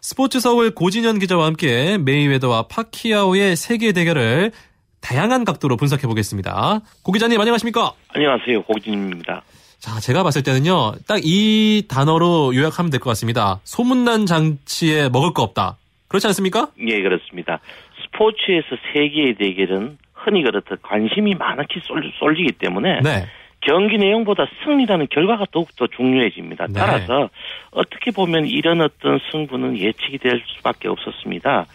스포츠 0.01 0.39
서울 0.39 0.73
고진현 0.73 1.19
기자와 1.19 1.45
함께 1.45 1.97
메이웨더와 1.97 2.67
파키아오의 2.67 3.55
세기의 3.57 3.91
대결을 3.91 4.53
다양한 5.01 5.45
각도로 5.45 5.77
분석해 5.77 6.07
보겠습니다. 6.07 6.81
고 7.03 7.11
기자님 7.11 7.39
안녕하십니까? 7.39 7.93
안녕하세요. 8.13 8.63
고진현입니다. 8.63 9.41
자, 9.79 9.99
제가 10.01 10.23
봤을 10.23 10.43
때는요. 10.43 10.93
딱 11.07 11.19
이 11.23 11.83
단어로 11.87 12.53
요약하면 12.55 12.89
될 12.91 12.99
것 12.99 13.09
같습니다. 13.11 13.59
소문난 13.63 14.25
잔치에 14.25 15.09
먹을 15.09 15.33
거 15.33 15.41
없다. 15.43 15.77
그렇지 16.09 16.27
않습니까? 16.27 16.69
예, 16.85 17.01
그렇습니다. 17.01 17.59
스포츠에서 18.03 18.67
세기의 18.93 19.35
대결은 19.35 19.97
흔히 20.13 20.43
그렇듯 20.43 20.81
관심이 20.81 21.33
많게 21.35 21.79
쏠, 22.19 22.33
리기 22.33 22.51
때문에 22.53 22.99
네. 23.01 23.25
경기 23.61 23.97
내용보다 23.97 24.45
승리라는 24.63 25.07
결과가 25.11 25.45
더욱더 25.51 25.87
중요해집니다. 25.87 26.67
네. 26.67 26.73
따라서 26.73 27.29
어떻게 27.71 28.11
보면 28.11 28.47
이런 28.47 28.81
어떤 28.81 29.19
승부는 29.31 29.77
예측이 29.77 30.17
될 30.17 30.41
수밖에 30.57 30.87
없었습니다. 30.89 31.65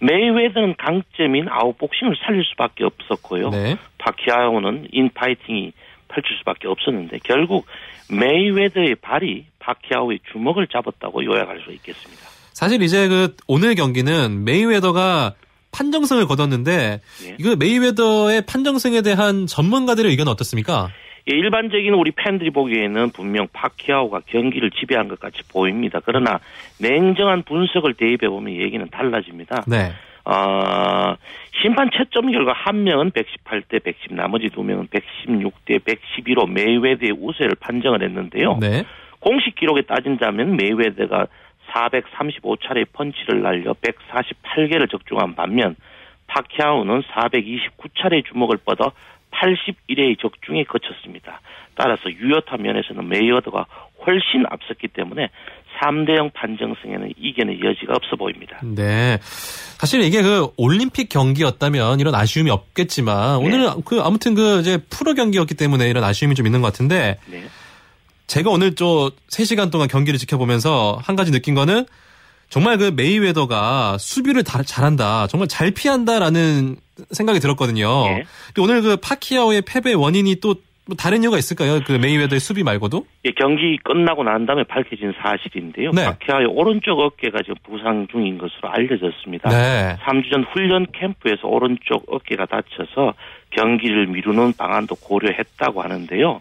메이웨더는 0.00 0.76
강점인 0.76 1.46
아웃복싱을 1.48 2.16
살릴 2.24 2.44
수밖에 2.44 2.84
없었고요. 2.84 3.50
네. 3.50 3.76
파키아오는 3.98 4.88
인파이팅이 4.92 5.72
펼칠 6.08 6.36
수밖에 6.38 6.68
없었는데 6.68 7.18
결국 7.22 7.66
메이웨더의 8.10 8.96
발이 8.96 9.46
파키아오의 9.60 10.20
주먹을 10.32 10.66
잡았다고 10.66 11.24
요약할 11.24 11.60
수 11.64 11.72
있겠습니다. 11.72 12.22
사실 12.52 12.82
이제 12.82 13.08
그 13.08 13.36
오늘 13.46 13.74
경기는 13.74 14.44
메이웨더가 14.44 15.34
판정승을 15.72 16.26
거뒀는데 16.26 17.00
예. 17.26 17.36
이거 17.38 17.54
메이웨더의 17.56 18.44
판정승에 18.46 19.02
대한 19.02 19.46
전문가들의 19.46 20.10
의견은 20.10 20.32
어떻습니까? 20.32 20.88
예, 21.28 21.36
일반적인 21.36 21.92
우리 21.94 22.10
팬들이 22.12 22.50
보기에는 22.50 23.10
분명 23.10 23.48
파키아오가 23.52 24.20
경기를 24.26 24.70
지배한 24.70 25.08
것 25.08 25.20
같이 25.20 25.42
보입니다. 25.50 26.00
그러나 26.04 26.40
냉정한 26.80 27.42
분석을 27.42 27.94
대입해 27.94 28.28
보면 28.28 28.54
얘기는 28.54 28.86
달라집니다. 28.90 29.64
네. 29.66 29.92
어, 30.24 31.16
심판 31.60 31.90
채점 31.90 32.30
결과 32.30 32.52
한 32.52 32.84
명은 32.84 33.10
118대 33.10 33.82
110, 33.82 34.14
나머지 34.14 34.48
두 34.48 34.62
명은 34.62 34.88
116대 34.88 35.80
112로 35.80 36.48
메이웨더의 36.48 37.12
우세를 37.12 37.56
판정을 37.60 38.02
했는데요. 38.02 38.58
네. 38.60 38.84
공식 39.18 39.54
기록에 39.54 39.82
따진다면 39.82 40.56
메이웨더가 40.56 41.26
435차례 41.72 42.86
펀치를 42.92 43.42
날려 43.42 43.74
148개를 43.74 44.90
적중한 44.90 45.34
반면 45.34 45.76
파키아오는 46.26 47.02
429차례 47.02 48.24
주먹을 48.24 48.58
뻗어 48.64 48.92
81회의 49.30 50.18
적중에 50.20 50.64
그쳤습니다. 50.64 51.40
따라서 51.74 52.10
유효타 52.10 52.56
면에서는 52.56 53.08
메이웨더가 53.08 53.66
훨씬 54.06 54.44
앞섰기 54.48 54.88
때문에 54.88 55.30
3대0 55.78 56.32
판정승에는 56.34 57.12
이견의 57.16 57.60
여지가 57.64 57.94
없어 57.94 58.16
보입니다. 58.16 58.58
네. 58.62 59.18
사실 59.22 60.02
이게 60.02 60.22
그 60.22 60.48
올림픽 60.56 61.08
경기였다면 61.08 62.00
이런 62.00 62.14
아쉬움이 62.14 62.50
없겠지만 62.50 63.40
네. 63.40 63.46
오늘은 63.46 63.82
그 63.84 64.00
아무튼 64.00 64.34
그 64.34 64.60
이제 64.60 64.78
프로 64.90 65.14
경기였기 65.14 65.54
때문에 65.54 65.88
이런 65.88 66.04
아쉬움이 66.04 66.34
좀 66.34 66.46
있는 66.46 66.60
것 66.60 66.66
같은데 66.66 67.18
네. 67.26 67.44
제가 68.26 68.50
오늘 68.50 68.74
좀 68.74 69.10
3시간 69.28 69.70
동안 69.70 69.88
경기를 69.88 70.18
지켜보면서 70.18 71.00
한 71.02 71.16
가지 71.16 71.32
느낀 71.32 71.54
거는 71.54 71.86
정말 72.50 72.78
그 72.78 72.92
메이웨더가 72.94 73.96
수비를 73.98 74.42
다, 74.42 74.62
잘한다. 74.62 75.28
정말 75.28 75.46
잘 75.48 75.70
피한다라는 75.70 76.76
생각이 77.12 77.38
들었거든요. 77.38 77.86
예. 78.08 78.24
오늘 78.58 78.82
그 78.82 78.96
파키아오의 78.96 79.62
패배 79.62 79.94
원인이 79.94 80.34
또뭐 80.40 80.96
다른 80.98 81.22
이유가 81.22 81.38
있을까요? 81.38 81.80
그 81.86 81.92
메이웨더의 81.92 82.40
수비 82.40 82.64
말고도? 82.64 83.06
예, 83.24 83.30
경기 83.30 83.78
끝나고 83.84 84.24
난 84.24 84.46
다음에 84.46 84.64
밝혀진 84.64 85.14
사실인데요. 85.22 85.92
네. 85.92 86.04
파키아오의 86.06 86.48
오른쪽 86.48 86.98
어깨가 86.98 87.38
지금 87.42 87.54
부상 87.62 88.08
중인 88.10 88.38
것으로 88.38 88.68
알려졌습니다. 88.68 89.48
네. 89.48 89.96
3주 90.02 90.32
전 90.32 90.44
훈련 90.52 90.86
캠프에서 90.92 91.46
오른쪽 91.46 92.04
어깨가 92.12 92.46
다쳐서 92.46 93.14
경기를 93.50 94.08
미루는 94.08 94.54
방안도 94.54 94.96
고려했다고 94.96 95.82
하는데요. 95.82 96.40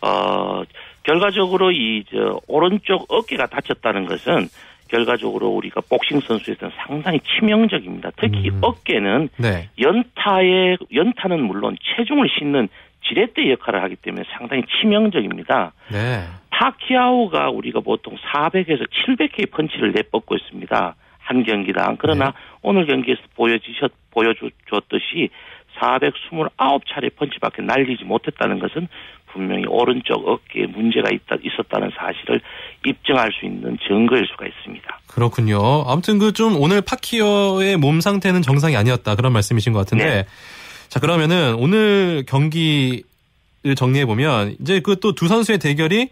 어, 0.00 0.62
결과적으로 1.02 1.70
이, 1.70 2.04
저, 2.10 2.40
오른쪽 2.46 3.04
어깨가 3.08 3.46
다쳤다는 3.48 4.06
것은 4.06 4.48
결과적으로 4.88 5.48
우리가 5.48 5.80
복싱 5.88 6.20
선수에서는 6.20 6.72
상당히 6.86 7.20
치명적입니다. 7.20 8.10
특히 8.16 8.50
음. 8.50 8.58
어깨는 8.62 9.28
네. 9.38 9.68
연타에 9.78 10.76
연타는 10.92 11.42
물론 11.42 11.76
체중을 11.96 12.28
싣는 12.38 12.68
지렛대 13.08 13.50
역할을 13.50 13.82
하기 13.84 13.96
때문에 13.96 14.24
상당히 14.36 14.62
치명적입니다. 14.80 15.72
네. 15.92 16.24
파키아오가 16.50 17.50
우리가 17.50 17.80
보통 17.80 18.16
400에서 18.16 18.86
700개의 18.88 19.50
펀치를 19.50 19.92
내뻗고 19.92 20.36
있습니다. 20.36 20.94
한 21.18 21.42
경기당. 21.42 21.96
그러나 21.98 22.26
네. 22.26 22.32
오늘 22.62 22.86
경기에서 22.86 23.20
보여주셨, 23.34 23.92
보여줬듯이 24.10 25.30
429차례 25.78 27.14
펀치밖에 27.16 27.62
날리지 27.62 28.04
못했다는 28.04 28.58
것은 28.58 28.88
분명히 29.34 29.64
오른쪽 29.68 30.26
어깨에 30.26 30.66
문제가 30.66 31.10
있다, 31.12 31.36
있었다는 31.42 31.90
사실을 31.98 32.40
입증할 32.86 33.30
수 33.38 33.44
있는 33.44 33.76
증거일 33.86 34.24
수가 34.30 34.46
있습니다. 34.46 35.00
그렇군요. 35.08 35.58
아무튼 35.86 36.18
그 36.18 36.32
좀 36.32 36.56
오늘 36.56 36.80
파키아오의 36.80 37.76
몸 37.76 38.00
상태는 38.00 38.40
정상이 38.42 38.76
아니었다 38.76 39.14
그런 39.16 39.32
말씀이신 39.34 39.72
것 39.72 39.80
같은데 39.80 40.04
네. 40.04 40.26
자 40.88 41.00
그러면은 41.00 41.54
오늘 41.56 42.24
경기 42.26 43.02
정리해 43.76 44.06
보면 44.06 44.56
이제 44.60 44.80
그 44.80 44.96
또 44.96 45.12
두 45.12 45.26
선수의 45.28 45.58
대결이 45.58 46.08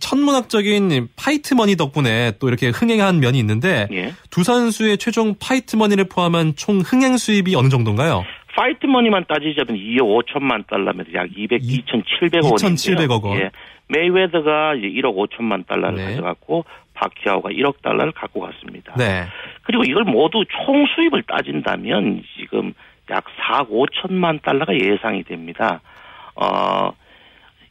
천문학적인 0.00 1.08
파이트머니 1.16 1.76
덕분에 1.76 2.32
또 2.38 2.48
이렇게 2.48 2.68
흥행한 2.68 3.20
면이 3.20 3.38
있는데 3.38 3.88
예. 3.92 4.12
두 4.30 4.42
선수의 4.44 4.98
최종 4.98 5.34
파이트머니를 5.38 6.04
포함한 6.04 6.54
총 6.56 6.80
흥행 6.80 7.16
수입이 7.16 7.54
어느 7.54 7.68
정도인가요? 7.68 8.24
파이트머니만 8.58 9.26
따지자면 9.28 9.76
2억 9.76 10.26
5천만 10.26 10.66
달러면 10.66 11.06
약 11.14 11.28
200, 11.32 11.62
2,700억 11.62 12.50
원인데요. 12.50 12.96
2,700억 12.96 13.22
원. 13.22 13.38
예. 13.38 13.50
메이웨더가 13.86 14.74
이제 14.74 14.88
1억 14.88 15.14
5천만 15.14 15.64
달러를 15.66 15.96
네. 15.96 16.04
가져갔고 16.06 16.64
파키아오가 16.94 17.50
1억 17.50 17.80
달러를 17.82 18.10
갖고 18.12 18.40
갔습니다. 18.40 18.94
네. 18.96 19.26
그리고 19.62 19.84
이걸 19.84 20.02
모두 20.02 20.44
총 20.46 20.84
수입을 20.86 21.22
따진다면 21.22 22.24
지금 22.36 22.74
약 23.10 23.24
4억 23.40 23.70
5천만 23.70 24.42
달러가 24.42 24.74
예상이 24.74 25.22
됩니다. 25.22 25.80
어, 26.34 26.90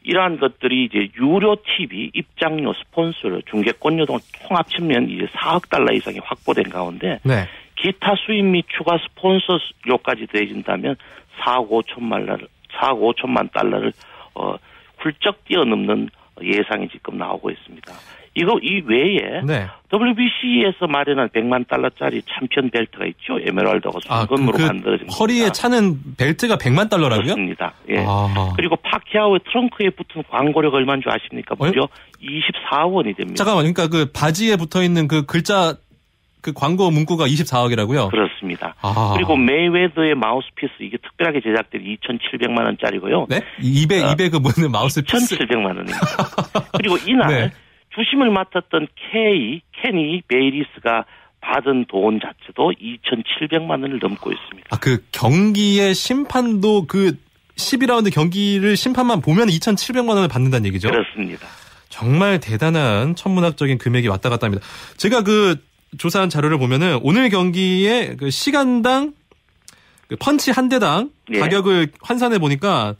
이러한 0.03 0.39
것들이 0.39 0.85
이제 0.85 1.09
유료 1.19 1.57
TV, 1.57 2.11
입장료, 2.13 2.73
스폰서, 2.73 3.41
중개권료 3.49 4.05
등 4.05 4.17
통합 4.47 4.69
측면 4.69 5.09
이제 5.09 5.25
4억 5.33 5.69
달러 5.69 5.93
이상이 5.93 6.19
확보된 6.23 6.69
가운데 6.69 7.19
네. 7.23 7.45
기타 7.77 8.15
수입 8.25 8.43
및 8.43 8.65
추가 8.75 8.97
스폰서료까지 8.97 10.27
더해진다면 10.27 10.95
4억 11.39 11.69
5천만 11.69 12.25
달러, 12.25 12.45
4억 12.79 13.15
5천만 13.15 13.51
달러를 13.51 13.93
어 14.35 14.55
훌쩍 14.97 15.45
뛰어넘는 15.45 16.09
예상이 16.43 16.89
지금 16.89 17.17
나오고 17.17 17.49
있습니다. 17.51 17.93
이거 18.35 18.59
이 18.61 18.83
외에 18.85 19.41
네. 19.43 19.67
WBC에서 19.91 20.85
마련한 20.87 21.29
100만 21.29 21.67
달러짜리 21.67 22.21
챔피언 22.21 22.69
벨트가 22.69 23.05
있죠. 23.07 23.39
에메랄드와 23.39 23.99
순금으로 24.27 24.53
아, 24.53 24.57
그 24.57 24.61
만들어진 24.61 25.09
허리에 25.09 25.39
겁니다. 25.39 25.53
차는 25.53 25.97
벨트가 26.17 26.57
100만 26.57 26.87
달러라고요? 26.87 27.23
그렇습니다. 27.23 27.73
예. 27.89 28.05
아. 28.05 28.53
그리고 28.55 28.75
파키아오의 28.75 29.39
트렁크에 29.51 29.89
붙은 29.89 30.23
광고료가 30.29 30.77
얼마인 30.77 31.01
줄 31.01 31.11
아십니까? 31.11 31.55
무려 31.57 31.85
어? 31.85 31.87
24억 32.21 32.93
원이 32.93 33.15
됩니다. 33.15 33.35
잠깐만, 33.37 33.73
그러니까 33.73 33.87
그 33.87 34.11
바지에 34.11 34.55
붙어 34.55 34.83
있는 34.83 35.07
그 35.07 35.25
글자 35.25 35.75
그 36.47 36.53
광고 36.53 36.89
문구가 36.89 37.27
24억이라고요? 37.27 38.09
그렇습니다. 38.09 38.73
아. 38.81 39.11
그리고 39.17 39.35
메이웨더의 39.35 40.15
마우스피스 40.15 40.71
이게 40.79 40.95
특별하게 40.95 41.41
제작된 41.41 41.83
2,700만 41.83 42.63
원짜리고요. 42.63 43.25
네? 43.27 43.41
200 43.61 44.05
어, 44.05 44.15
200그 44.15 44.39
뭐는 44.41 44.71
마우스피스 44.71 45.35
2,700만 45.35 45.65
원입니다. 45.65 45.99
그리고 46.77 46.95
이날 47.05 47.27
네. 47.27 47.51
주심을 47.95 48.31
맡았던 48.31 48.87
K 49.11 49.61
케니 49.73 50.21
베이리스가 50.29 51.03
받은 51.41 51.87
돈 51.89 52.21
자체도 52.21 52.71
2,700만 52.79 53.71
원을 53.71 53.99
넘고 54.01 54.31
있습니다. 54.31 54.69
아, 54.71 54.79
그 54.79 55.03
경기의 55.11 55.93
심판도 55.93 56.87
그 56.87 57.17
12라운드 57.57 58.13
경기를 58.13 58.77
심판만 58.77 59.19
보면 59.19 59.47
2,700만 59.47 60.09
원을 60.09 60.29
받는다는 60.29 60.65
얘기죠? 60.67 60.89
그렇습니다. 60.89 61.45
정말 61.89 62.39
대단한 62.39 63.15
천문학적인 63.15 63.79
금액이 63.79 64.07
왔다 64.07 64.29
갔다 64.29 64.45
합니다. 64.45 64.65
제가 64.95 65.23
그 65.23 65.57
조사한 65.97 66.29
자료를 66.29 66.57
보면은 66.57 66.99
오늘 67.01 67.29
경기의 67.29 68.17
그 68.17 68.29
시간당 68.29 69.13
그 70.07 70.15
펀치 70.17 70.51
한 70.51 70.69
대당 70.69 71.09
예. 71.33 71.39
가격을 71.39 71.89
환산해 72.01 72.39
보니까 72.39 72.95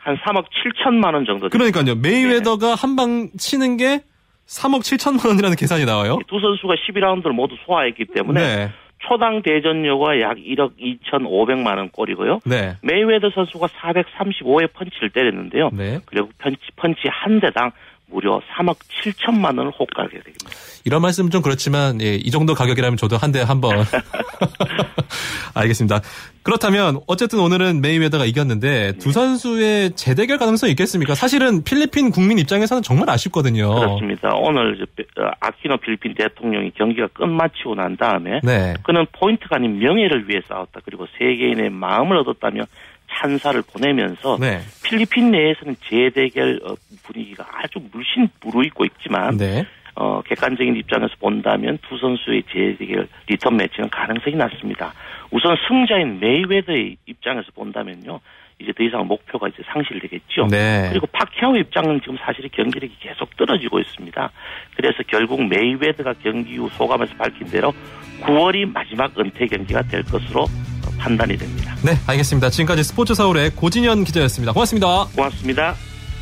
한 0.00 0.16
3억 0.16 0.44
7천만 0.46 1.14
원 1.14 1.24
정도. 1.24 1.48
그러니까요. 1.48 1.96
메이웨더가 1.96 2.70
예. 2.70 2.74
한방 2.78 3.28
치는 3.36 3.76
게 3.76 4.02
3억 4.46 4.80
7천만 4.80 5.26
원이라는 5.28 5.56
계산이 5.56 5.84
나와요. 5.84 6.18
두 6.26 6.40
선수가 6.40 6.74
12라운드를 6.74 7.32
모두 7.32 7.56
소화했기 7.66 8.06
때문에 8.14 8.40
네. 8.40 8.72
초당 9.06 9.42
대전료가 9.42 10.20
약 10.20 10.36
1억 10.38 10.72
2,500만 10.78 11.76
원 11.76 11.90
꼴이고요. 11.90 12.40
네. 12.46 12.76
메이웨더 12.82 13.30
선수가 13.30 13.66
435회 13.66 14.72
펀치를 14.72 15.10
때렸는데요. 15.10 15.70
네. 15.72 16.00
그리고 16.06 16.30
펀치, 16.38 16.60
펀치 16.76 17.02
한 17.10 17.40
대당 17.40 17.70
무려 18.10 18.40
3억 18.56 18.76
7천만 19.02 19.58
원을 19.58 19.70
호가하게 19.70 20.20
됩니다. 20.20 20.50
이런 20.84 21.02
말씀은 21.02 21.30
좀 21.30 21.42
그렇지만 21.42 22.00
예, 22.00 22.14
이 22.14 22.30
정도 22.30 22.54
가격이라면 22.54 22.96
저도 22.96 23.16
한 23.16 23.32
대 23.32 23.42
한번 23.42 23.84
맞겠습니다. 25.54 26.00
그렇다면 26.42 27.00
어쨌든 27.06 27.40
오늘은 27.40 27.80
메이웨더가 27.82 28.24
이겼는데 28.24 28.92
두 28.98 29.12
선수의 29.12 29.92
재대결 29.96 30.38
가능성이 30.38 30.72
있겠습니까? 30.72 31.14
사실은 31.14 31.62
필리핀 31.62 32.10
국민 32.10 32.38
입장에서는 32.38 32.82
정말 32.82 33.10
아쉽거든요. 33.10 33.74
그렇습니다. 33.74 34.30
오늘 34.34 34.86
어, 35.18 35.30
아키노 35.40 35.76
필리핀 35.78 36.14
대통령이 36.14 36.70
경기가 36.72 37.08
끝마치고 37.08 37.74
난 37.74 37.96
다음에 37.96 38.40
네. 38.42 38.74
그는 38.84 39.06
포인트가 39.12 39.56
아닌 39.56 39.78
명예를 39.78 40.28
위해 40.28 40.40
싸웠다. 40.48 40.80
그리고 40.84 41.06
세계인의 41.18 41.70
마음을 41.70 42.16
얻었다며 42.16 42.62
찬사를 43.10 43.62
보내면서 43.62 44.38
네. 44.38 44.60
필리핀 44.84 45.30
내에서는 45.30 45.76
재대결 45.88 46.60
어, 46.64 46.74
분위기가 47.02 47.46
아주 47.52 47.80
물씬 47.92 48.28
무르익고 48.40 48.84
있지만 48.84 49.36
네. 49.36 49.66
어, 49.94 50.22
객관적인 50.22 50.76
입장에서 50.76 51.14
본다면 51.18 51.78
두 51.88 51.98
선수의 51.98 52.44
재대결 52.52 53.08
리턴 53.26 53.56
매치는 53.56 53.90
가능성이 53.90 54.36
낮습니다. 54.36 54.92
우선 55.30 55.56
승자인 55.66 56.20
메이웨더의 56.20 56.96
입장에서 57.06 57.48
본다면요. 57.54 58.20
이제 58.60 58.72
더 58.72 58.82
이상 58.82 59.06
목표가 59.06 59.48
이제 59.48 59.62
상실되겠죠. 59.72 60.48
네. 60.50 60.88
그리고 60.90 61.06
파키아오 61.12 61.56
입장은 61.56 62.00
지금 62.00 62.16
사실 62.18 62.48
경기력이 62.48 62.96
계속 63.00 63.36
떨어지고 63.36 63.78
있습니다. 63.78 64.30
그래서 64.76 65.02
결국 65.06 65.46
메이웨더가 65.46 66.14
경기 66.22 66.56
후 66.56 66.68
소감에서 66.70 67.14
밝힌 67.14 67.46
대로 67.48 67.72
9월이 68.20 68.72
마지막 68.72 69.16
은퇴 69.18 69.46
경기가 69.46 69.82
될 69.82 70.02
것으로 70.02 70.46
판단이 70.98 71.36
됩니다. 71.38 71.74
네, 71.82 71.98
알겠습니다. 72.06 72.50
지금까지 72.50 72.82
스포츠 72.82 73.14
서울의 73.14 73.50
고진현 73.54 74.04
기자였습니다. 74.04 74.52
고맙습니다. 74.52 75.06
고맙습니다. 75.14 75.74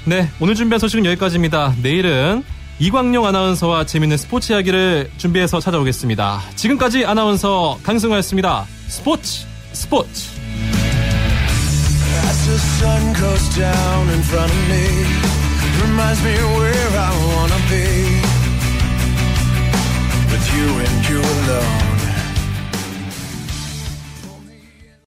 네, 0.05 0.31
오늘 0.39 0.55
준비한 0.55 0.79
소식은 0.79 1.05
여기까지입니다. 1.07 1.75
내일은 1.83 2.45
이광용 2.79 3.27
아나운서와 3.27 3.87
재밌는 3.87 4.17
스포츠 4.19 4.53
이야기를 4.53 5.11
준비해서 5.17 5.61
찾아오겠습니다. 5.61 6.43
지금까지 6.57 7.05
아나운서 7.07 7.79
강승화였습니다. 7.83 8.67
스포츠 8.89 9.47
스포츠. 9.73 10.31
As 12.25 12.47
the 12.47 12.59
sun 12.59 13.15
goes 13.15 13.49
down 13.57 14.09
in 14.11 14.21
front 14.21 14.53
of 14.53 14.71
me, 14.71 14.85
reminds 15.83 16.23
me 16.23 16.33
where 16.33 16.99
I 16.99 17.11
wanna 17.35 17.61
be. 17.69 17.83
With 20.31 20.47
you 20.55 20.69
and 20.81 21.09
you 21.09 21.19
alone. 21.21 21.86